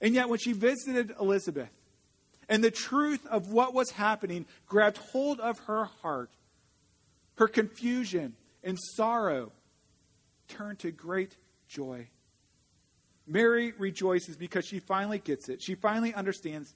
And 0.00 0.14
yet, 0.14 0.28
when 0.28 0.38
she 0.38 0.52
visited 0.52 1.14
Elizabeth, 1.20 1.70
and 2.48 2.64
the 2.64 2.70
truth 2.70 3.24
of 3.26 3.52
what 3.52 3.74
was 3.74 3.90
happening 3.92 4.46
grabbed 4.66 4.96
hold 4.96 5.38
of 5.40 5.58
her 5.60 5.84
heart, 6.02 6.30
her 7.36 7.48
confusion 7.48 8.34
and 8.64 8.78
sorrow 8.96 9.52
turned 10.48 10.80
to 10.80 10.90
great 10.90 11.36
joy. 11.68 12.08
Mary 13.26 13.72
rejoices 13.78 14.36
because 14.36 14.66
she 14.66 14.80
finally 14.80 15.18
gets 15.18 15.48
it. 15.48 15.62
She 15.62 15.76
finally 15.76 16.12
understands 16.12 16.74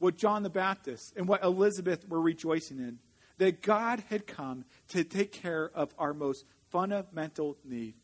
what 0.00 0.16
John 0.16 0.42
the 0.42 0.50
Baptist 0.50 1.12
and 1.16 1.28
what 1.28 1.44
Elizabeth 1.44 2.08
were 2.08 2.20
rejoicing 2.20 2.78
in 2.78 2.98
that 3.38 3.62
God 3.62 4.02
had 4.10 4.26
come 4.26 4.64
to 4.88 5.04
take 5.04 5.32
care 5.32 5.70
of 5.74 5.94
our 5.98 6.12
most 6.12 6.44
fundamental 6.70 7.56
need. 7.64 7.94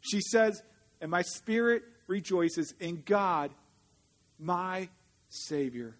She 0.00 0.20
says, 0.20 0.62
And 1.00 1.10
my 1.10 1.22
spirit 1.22 1.82
rejoices 2.06 2.74
in 2.80 3.02
God, 3.04 3.50
my 4.42 4.88
Savior. 5.30 5.96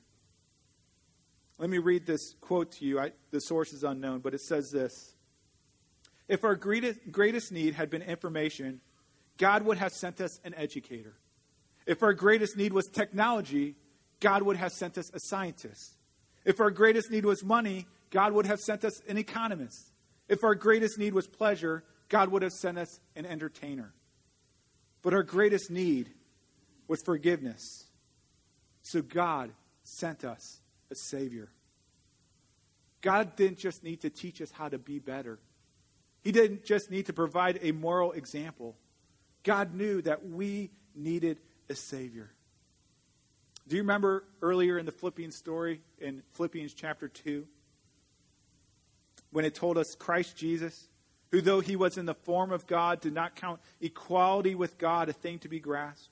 Let 1.59 1.71
me 1.71 1.79
read 1.79 2.07
this 2.07 2.35
quote 2.41 2.73
to 2.73 2.85
you. 2.85 2.99
I, 2.99 3.13
the 3.31 3.41
source 3.41 3.73
is 3.73 3.85
unknown, 3.85 4.21
but 4.21 4.35
it 4.35 4.41
says 4.41 4.71
this 4.71 5.15
If 6.29 6.45
our 6.45 6.57
greatest, 6.57 6.99
greatest 7.11 7.53
need 7.53 7.75
had 7.75 7.89
been 7.89 8.03
information, 8.03 8.81
God 9.39 9.63
would 9.65 9.79
have 9.79 9.93
sent 9.93 10.21
us 10.21 10.41
an 10.45 10.55
educator. 10.55 11.15
If 11.87 12.03
our 12.03 12.13
greatest 12.13 12.57
need 12.57 12.73
was 12.73 12.89
technology, 12.89 13.77
God 14.21 14.43
would 14.43 14.57
have 14.57 14.73
sent 14.73 14.99
us 14.99 15.11
a 15.15 15.21
scientist. 15.21 15.97
If 16.45 16.61
our 16.61 16.71
greatest 16.71 17.11
need 17.11 17.25
was 17.25 17.45
money, 17.45 17.87
God 18.11 18.33
would 18.33 18.47
have 18.47 18.61
sent 18.61 18.85
us 18.85 19.01
an 19.09 19.17
economist. 19.17 19.91
If 20.29 20.45
our 20.45 20.55
greatest 20.55 20.99
need 20.99 21.15
was 21.15 21.27
pleasure, 21.27 21.85
God 22.09 22.29
would 22.31 22.43
have 22.43 22.53
sent 22.53 22.79
us 22.79 23.01
an 23.17 23.27
entertainer. 23.27 23.93
But 25.03 25.15
our 25.15 25.23
greatest 25.23 25.71
need 25.71 26.11
was 26.89 27.01
forgiveness. 27.05 27.87
So 28.83 29.03
God 29.03 29.51
sent 29.85 30.25
us 30.25 30.61
a 30.91 30.95
Savior. 30.95 31.49
God 33.01 33.37
didn't 33.37 33.59
just 33.59 33.83
need 33.83 34.03
to 34.03 34.11
teach 34.11 34.41
us 34.41 34.51
how 34.53 34.69
to 34.69 34.79
be 34.79 34.99
better, 34.99 35.39
He 36.23 36.33
didn't 36.33 36.65
just 36.65 36.91
need 36.91 37.07
to 37.07 37.13
provide 37.13 37.59
a 37.63 37.73
moral 37.73 38.13
example. 38.13 38.77
God 39.43 39.75
knew 39.75 40.03
that 40.03 40.25
we 40.25 40.71
needed 40.95 41.39
a 41.69 41.75
Savior. 41.75 42.31
Do 43.67 43.77
you 43.77 43.83
remember 43.83 44.25
earlier 44.41 44.79
in 44.79 44.87
the 44.87 44.93
Philippians 44.93 45.37
story, 45.37 45.81
in 45.99 46.23
Philippians 46.33 46.75
chapter 46.75 47.09
2, 47.09 47.47
when 49.31 49.45
it 49.45 49.55
told 49.55 49.79
us 49.79 49.95
Christ 49.95 50.37
Jesus, 50.37 50.89
who 51.31 51.41
though 51.41 51.61
he 51.61 51.77
was 51.77 51.97
in 51.97 52.07
the 52.07 52.15
form 52.15 52.53
of 52.53 52.67
God, 52.67 53.01
did 53.01 53.15
not 53.15 53.35
count 53.35 53.61
equality 53.81 54.55
with 54.55 54.79
God 54.79 55.09
a 55.09 55.13
thing 55.13 55.39
to 55.41 55.49
be 55.49 55.59
grasped, 55.59 56.09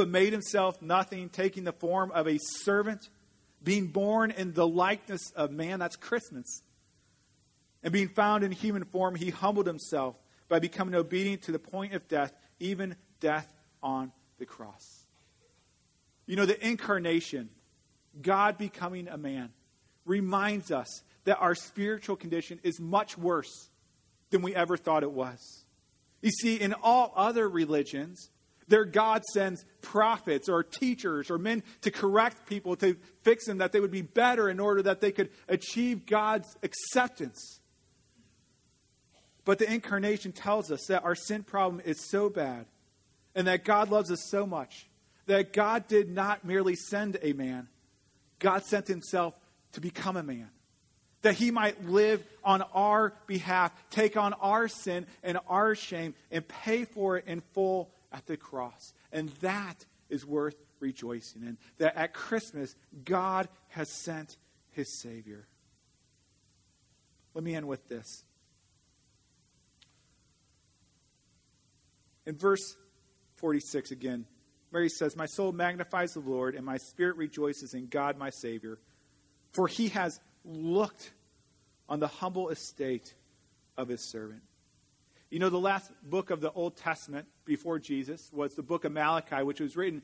but 0.00 0.08
made 0.08 0.32
himself 0.32 0.80
nothing, 0.80 1.28
taking 1.28 1.64
the 1.64 1.74
form 1.74 2.10
of 2.12 2.26
a 2.26 2.38
servant, 2.38 3.10
being 3.62 3.88
born 3.88 4.30
in 4.30 4.54
the 4.54 4.66
likeness 4.66 5.30
of 5.36 5.50
man, 5.50 5.78
that's 5.78 5.96
Christmas, 5.96 6.62
and 7.82 7.92
being 7.92 8.08
found 8.08 8.42
in 8.42 8.50
human 8.50 8.84
form, 8.84 9.14
he 9.14 9.28
humbled 9.28 9.66
himself 9.66 10.16
by 10.48 10.58
becoming 10.58 10.94
obedient 10.94 11.42
to 11.42 11.52
the 11.52 11.58
point 11.58 11.92
of 11.92 12.08
death, 12.08 12.32
even 12.58 12.96
death 13.20 13.46
on 13.82 14.10
the 14.38 14.46
cross. 14.46 15.04
You 16.24 16.36
know, 16.36 16.46
the 16.46 16.66
incarnation, 16.66 17.50
God 18.22 18.56
becoming 18.56 19.06
a 19.06 19.18
man, 19.18 19.50
reminds 20.06 20.70
us 20.70 21.02
that 21.24 21.36
our 21.40 21.54
spiritual 21.54 22.16
condition 22.16 22.58
is 22.62 22.80
much 22.80 23.18
worse 23.18 23.68
than 24.30 24.40
we 24.40 24.54
ever 24.54 24.78
thought 24.78 25.02
it 25.02 25.12
was. 25.12 25.66
You 26.22 26.30
see, 26.30 26.56
in 26.56 26.72
all 26.72 27.12
other 27.14 27.46
religions, 27.46 28.30
their 28.70 28.84
God 28.84 29.24
sends 29.24 29.64
prophets 29.82 30.48
or 30.48 30.62
teachers 30.62 31.30
or 31.30 31.38
men 31.38 31.62
to 31.82 31.90
correct 31.90 32.46
people, 32.46 32.76
to 32.76 32.96
fix 33.22 33.44
them, 33.44 33.58
that 33.58 33.72
they 33.72 33.80
would 33.80 33.90
be 33.90 34.00
better 34.00 34.48
in 34.48 34.60
order 34.60 34.80
that 34.82 35.00
they 35.00 35.12
could 35.12 35.28
achieve 35.48 36.06
God's 36.06 36.56
acceptance. 36.62 37.60
But 39.44 39.58
the 39.58 39.70
incarnation 39.70 40.32
tells 40.32 40.70
us 40.70 40.86
that 40.86 41.04
our 41.04 41.16
sin 41.16 41.42
problem 41.42 41.82
is 41.84 42.08
so 42.08 42.30
bad 42.30 42.66
and 43.34 43.46
that 43.48 43.64
God 43.64 43.90
loves 43.90 44.10
us 44.10 44.20
so 44.30 44.46
much 44.46 44.86
that 45.26 45.52
God 45.52 45.88
did 45.88 46.08
not 46.08 46.44
merely 46.44 46.76
send 46.76 47.18
a 47.22 47.32
man, 47.32 47.68
God 48.38 48.64
sent 48.64 48.86
himself 48.86 49.34
to 49.72 49.80
become 49.80 50.16
a 50.16 50.22
man. 50.22 50.48
That 51.22 51.34
he 51.34 51.50
might 51.50 51.84
live 51.84 52.24
on 52.42 52.62
our 52.74 53.12
behalf, 53.26 53.72
take 53.90 54.16
on 54.16 54.32
our 54.34 54.68
sin 54.68 55.06
and 55.22 55.38
our 55.48 55.74
shame, 55.74 56.14
and 56.30 56.46
pay 56.46 56.84
for 56.84 57.18
it 57.18 57.26
in 57.26 57.42
full 57.52 57.90
at 58.12 58.26
the 58.26 58.36
cross. 58.36 58.92
And 59.12 59.28
that 59.40 59.86
is 60.08 60.26
worth 60.26 60.56
rejoicing 60.80 61.42
in. 61.42 61.58
That 61.78 61.96
at 61.96 62.12
Christmas, 62.12 62.74
God 63.04 63.48
has 63.68 63.90
sent 63.90 64.36
his 64.72 65.00
Savior. 65.00 65.46
Let 67.34 67.44
me 67.44 67.54
end 67.54 67.68
with 67.68 67.88
this. 67.88 68.24
In 72.26 72.36
verse 72.36 72.76
46 73.40 73.90
again. 73.90 74.26
Mary 74.72 74.88
says, 74.88 75.16
My 75.16 75.26
soul 75.26 75.50
magnifies 75.50 76.12
the 76.12 76.20
Lord, 76.20 76.54
and 76.54 76.64
my 76.64 76.76
spirit 76.76 77.16
rejoices 77.16 77.74
in 77.74 77.88
God 77.88 78.18
my 78.18 78.30
Savior, 78.30 78.78
for 79.52 79.66
he 79.66 79.88
has 79.88 80.20
looked 80.44 81.10
on 81.88 81.98
the 81.98 82.06
humble 82.06 82.50
estate 82.50 83.14
of 83.76 83.88
his 83.88 84.08
servant. 84.08 84.42
You 85.30 85.38
know, 85.38 85.48
the 85.48 85.58
last 85.58 85.92
book 86.02 86.30
of 86.30 86.40
the 86.40 86.50
Old 86.50 86.76
Testament 86.76 87.28
before 87.44 87.78
Jesus 87.78 88.30
was 88.32 88.54
the 88.54 88.64
book 88.64 88.84
of 88.84 88.90
Malachi, 88.90 89.44
which 89.44 89.60
was 89.60 89.76
written 89.76 90.02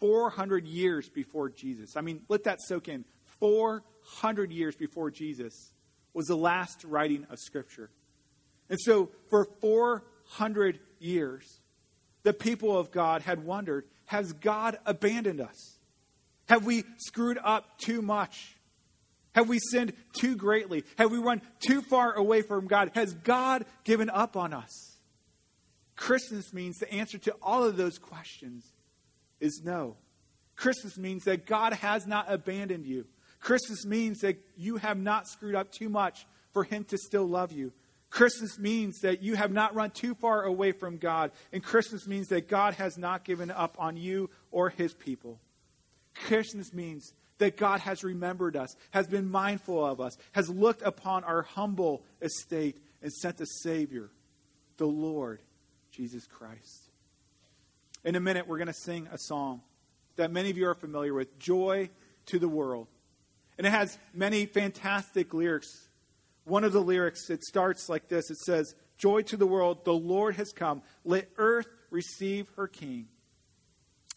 400 0.00 0.66
years 0.66 1.08
before 1.08 1.48
Jesus. 1.48 1.96
I 1.96 2.00
mean, 2.00 2.22
let 2.28 2.44
that 2.44 2.60
soak 2.60 2.88
in. 2.88 3.04
400 3.38 4.50
years 4.50 4.74
before 4.74 5.12
Jesus 5.12 5.72
was 6.12 6.26
the 6.26 6.36
last 6.36 6.82
writing 6.82 7.24
of 7.30 7.38
Scripture. 7.38 7.90
And 8.68 8.80
so, 8.80 9.10
for 9.30 9.46
400 9.60 10.80
years, 10.98 11.60
the 12.24 12.32
people 12.32 12.76
of 12.76 12.90
God 12.90 13.22
had 13.22 13.44
wondered 13.44 13.84
Has 14.06 14.32
God 14.32 14.78
abandoned 14.84 15.40
us? 15.40 15.78
Have 16.48 16.66
we 16.66 16.84
screwed 16.98 17.38
up 17.42 17.78
too 17.78 18.02
much? 18.02 18.53
Have 19.34 19.48
we 19.48 19.58
sinned 19.58 19.92
too 20.18 20.36
greatly? 20.36 20.84
Have 20.96 21.10
we 21.10 21.18
run 21.18 21.42
too 21.60 21.82
far 21.82 22.12
away 22.12 22.42
from 22.42 22.66
God? 22.66 22.92
Has 22.94 23.14
God 23.14 23.64
given 23.84 24.10
up 24.10 24.36
on 24.36 24.52
us? 24.52 24.96
Christmas 25.96 26.52
means 26.52 26.78
the 26.78 26.92
answer 26.92 27.18
to 27.18 27.34
all 27.42 27.64
of 27.64 27.76
those 27.76 27.98
questions 27.98 28.64
is 29.40 29.62
no. 29.64 29.96
Christmas 30.56 30.96
means 30.96 31.24
that 31.24 31.46
God 31.46 31.72
has 31.72 32.06
not 32.06 32.30
abandoned 32.30 32.86
you. 32.86 33.06
Christmas 33.40 33.84
means 33.84 34.20
that 34.20 34.38
you 34.56 34.76
have 34.76 34.98
not 34.98 35.28
screwed 35.28 35.54
up 35.54 35.70
too 35.72 35.88
much 35.88 36.26
for 36.52 36.64
Him 36.64 36.84
to 36.84 36.96
still 36.96 37.26
love 37.26 37.52
you. 37.52 37.72
Christmas 38.14 38.60
means 38.60 39.00
that 39.00 39.24
you 39.24 39.34
have 39.34 39.50
not 39.50 39.74
run 39.74 39.90
too 39.90 40.14
far 40.14 40.44
away 40.44 40.70
from 40.70 40.98
God. 40.98 41.32
And 41.52 41.60
Christmas 41.60 42.06
means 42.06 42.28
that 42.28 42.48
God 42.48 42.74
has 42.74 42.96
not 42.96 43.24
given 43.24 43.50
up 43.50 43.74
on 43.76 43.96
you 43.96 44.30
or 44.52 44.70
his 44.70 44.94
people. 44.94 45.40
Christmas 46.14 46.72
means 46.72 47.12
that 47.38 47.56
God 47.56 47.80
has 47.80 48.04
remembered 48.04 48.56
us, 48.56 48.76
has 48.90 49.06
been 49.06 49.30
mindful 49.30 49.84
of 49.84 50.00
us, 50.00 50.16
has 50.32 50.48
looked 50.48 50.82
upon 50.82 51.24
our 51.24 51.42
humble 51.42 52.04
estate 52.22 52.76
and 53.02 53.12
sent 53.12 53.40
a 53.40 53.46
Savior, 53.62 54.10
the 54.76 54.86
Lord 54.86 55.40
Jesus 55.90 56.26
Christ. 56.26 56.90
In 58.04 58.16
a 58.16 58.20
minute, 58.20 58.46
we're 58.46 58.58
going 58.58 58.68
to 58.68 58.74
sing 58.74 59.08
a 59.12 59.18
song 59.18 59.62
that 60.16 60.30
many 60.30 60.50
of 60.50 60.56
you 60.56 60.68
are 60.68 60.74
familiar 60.74 61.14
with 61.14 61.38
Joy 61.38 61.90
to 62.26 62.38
the 62.38 62.48
World. 62.48 62.86
And 63.58 63.66
it 63.66 63.70
has 63.70 63.98
many 64.12 64.46
fantastic 64.46 65.32
lyrics 65.32 65.68
One 66.44 66.64
of 66.64 66.72
the 66.72 66.82
lyrics, 66.82 67.30
it 67.30 67.42
starts 67.42 67.88
like 67.88 68.08
this 68.08 68.30
it 68.30 68.38
says, 68.38 68.74
Joy 68.98 69.22
to 69.22 69.36
the 69.36 69.46
world, 69.46 69.84
the 69.84 69.94
Lord 69.94 70.36
has 70.36 70.52
come. 70.52 70.82
Let 71.04 71.28
earth 71.36 71.68
receive 71.90 72.48
her 72.56 72.68
king. 72.68 73.08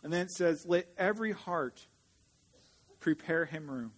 And 0.03 0.13
then 0.13 0.21
it 0.21 0.31
says, 0.31 0.65
Let 0.67 0.87
every 0.97 1.31
heart 1.31 1.85
prepare 2.99 3.45
him 3.45 3.69
room. 3.69 3.91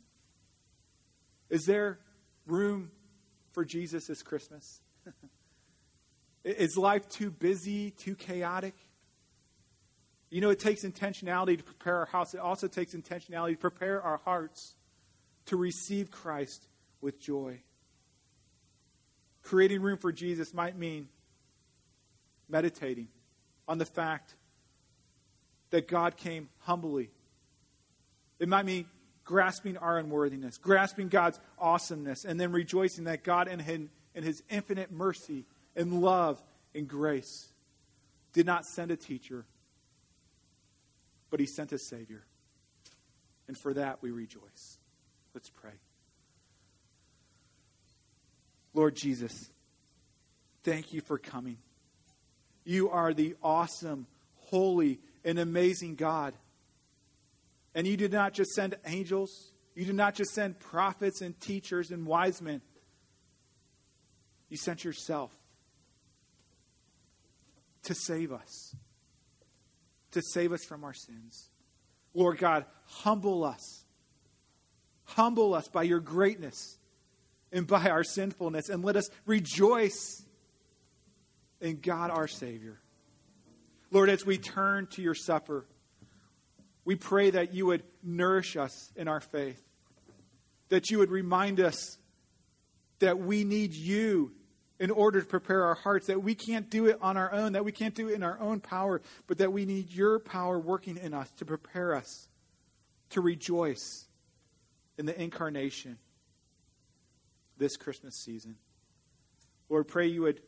Is 1.50 1.66
there 1.66 2.00
room 2.46 2.92
for 3.52 3.66
Jesus 3.66 4.08
this 4.08 4.22
Christmas? 4.22 4.82
Is 6.44 6.78
life 6.78 7.08
too 7.10 7.32
busy, 7.32 7.92
too 7.92 8.16
chaotic? 8.16 8.76
You 10.30 10.42
know, 10.42 10.52
it 10.52 10.60
takes 10.60 10.86
intentionality 10.86 11.58
to 11.58 11.64
prepare 11.64 11.98
our 11.98 12.06
house. 12.06 12.34
It 12.34 12.40
also 12.40 12.68
takes 12.68 12.94
intentionality 12.94 13.54
to 13.54 13.58
prepare 13.58 14.02
our 14.02 14.18
hearts 14.18 14.76
to 15.48 15.58
receive 15.58 16.12
Christ 16.12 16.68
with 17.02 17.20
joy. 17.20 17.62
Creating 19.42 19.82
room 19.82 19.98
for 19.98 20.12
Jesus 20.12 20.54
might 20.54 20.78
mean 20.78 21.10
meditating 22.48 23.08
on 23.68 23.80
the 23.80 23.86
fact 23.86 24.36
that 25.72 25.88
God 25.88 26.18
came 26.18 26.50
humbly. 26.60 27.10
It 28.40 28.48
might 28.48 28.66
mean 28.66 28.86
grasping 29.26 29.78
our 29.78 30.00
unworthiness, 30.00 30.58
grasping 30.58 31.10
God's 31.10 31.40
awesomeness, 31.60 32.26
and 32.26 32.40
then 32.40 32.52
rejoicing 32.52 33.04
that 33.04 33.24
God, 33.24 33.48
in 33.48 33.60
his, 33.60 33.82
in 34.16 34.24
his 34.24 34.42
infinite 34.50 34.92
mercy 34.92 35.46
and 35.76 36.02
love 36.02 36.42
and 36.74 36.88
grace, 36.88 37.48
did 38.34 38.46
not 38.46 38.66
send 38.66 38.92
a 38.92 38.96
teacher, 38.96 39.46
but 41.30 41.40
he 41.40 41.46
sent 41.46 41.72
a 41.74 41.78
Savior. 41.78 42.24
And 43.48 43.58
for 43.58 43.74
that 43.74 44.02
we 44.02 44.12
rejoice. 44.12 44.78
Let's 45.34 45.50
pray. 45.50 45.72
Lord 48.74 48.96
Jesus, 48.96 49.50
thank 50.64 50.94
you 50.94 51.02
for 51.02 51.18
coming. 51.18 51.58
You 52.64 52.90
are 52.90 53.14
the 53.14 53.36
awesome, 53.42 54.06
holy, 54.48 55.00
and 55.26 55.40
amazing 55.40 55.96
God. 55.96 56.34
And 57.80 57.88
you 57.88 57.96
did 57.96 58.12
not 58.12 58.34
just 58.34 58.52
send 58.52 58.76
angels, 58.86 59.54
you 59.74 59.86
did 59.86 59.96
not 59.96 60.14
just 60.14 60.34
send 60.34 60.60
prophets 60.60 61.22
and 61.22 61.40
teachers 61.40 61.92
and 61.92 62.06
wise 62.06 62.42
men. 62.42 62.62
You 64.50 64.58
sent 64.58 64.84
yourself 64.84 65.32
to 67.84 67.96
save 67.96 68.34
us, 68.34 68.76
to 70.12 70.22
save 70.22 70.52
us 70.52 70.66
from 70.66 70.84
our 70.84 70.94
sins. 70.94 71.52
Lord 72.14 72.38
God, 72.38 72.66
humble 72.84 73.46
us. 73.46 73.86
Humble 75.06 75.54
us 75.54 75.70
by 75.70 75.84
your 75.84 76.02
greatness 76.02 76.78
and 77.54 77.66
by 77.66 77.90
our 77.90 78.04
sinfulness, 78.04 78.68
and 78.68 78.84
let 78.84 78.98
us 78.98 79.10
rejoice 79.26 80.22
in 81.62 81.80
God 81.80 82.12
our 82.12 82.28
Savior. 82.28 82.82
Lord, 83.90 84.10
as 84.10 84.26
we 84.26 84.38
turn 84.38 84.88
to 84.88 85.02
your 85.02 85.16
supper, 85.16 85.66
we 86.90 86.96
pray 86.96 87.30
that 87.30 87.54
you 87.54 87.68
would 87.68 87.84
nourish 88.02 88.58
us 88.58 88.92
in 88.96 89.08
our 89.08 89.20
faith, 89.22 89.62
that 90.70 90.90
you 90.90 90.98
would 90.98 91.12
remind 91.12 91.60
us 91.60 92.00
that 92.98 93.20
we 93.20 93.44
need 93.44 93.76
you 93.76 94.32
in 94.80 94.90
order 94.90 95.22
to 95.22 95.28
prepare 95.28 95.66
our 95.66 95.76
hearts, 95.76 96.08
that 96.08 96.24
we 96.24 96.34
can't 96.34 96.68
do 96.72 96.88
it 96.88 96.98
on 97.00 97.16
our 97.16 97.32
own, 97.32 97.52
that 97.52 97.64
we 97.64 97.72
can't 97.72 97.94
do 97.94 98.10
it 98.10 98.16
in 98.16 98.24
our 98.24 98.40
own 98.40 98.60
power, 98.60 99.04
but 99.28 99.38
that 99.38 99.54
we 99.54 99.66
need 99.66 99.92
your 99.92 100.18
power 100.18 100.58
working 100.58 100.98
in 100.98 101.14
us 101.14 101.30
to 101.38 101.46
prepare 101.46 101.94
us 101.94 102.28
to 103.12 103.22
rejoice 103.22 104.08
in 104.98 105.06
the 105.06 105.22
incarnation 105.22 106.00
this 107.60 107.78
Christmas 107.78 108.16
season. 108.16 108.56
Lord, 109.70 109.88
pray 109.88 110.08
you 110.08 110.24
would 110.24 110.42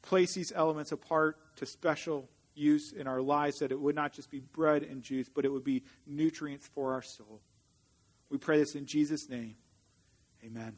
place 0.00 0.34
these 0.34 0.50
elements 0.50 0.92
apart 0.92 1.36
to 1.56 1.66
special 1.66 2.30
use 2.58 2.92
in 2.92 3.06
our 3.06 3.22
lives, 3.22 3.60
that 3.60 3.72
it 3.72 3.80
would 3.80 3.94
not 3.94 4.12
just 4.12 4.30
be 4.30 4.40
bread 4.40 4.82
and 4.82 5.02
juice, 5.02 5.28
but 5.32 5.44
it 5.44 5.52
would 5.52 5.64
be 5.64 5.84
nutrients 6.06 6.66
for 6.66 6.92
our 6.92 7.02
soul. 7.02 7.40
We 8.30 8.38
pray 8.38 8.58
this 8.58 8.74
in 8.74 8.86
Jesus' 8.86 9.28
name. 9.28 9.56
Amen. 10.44 10.76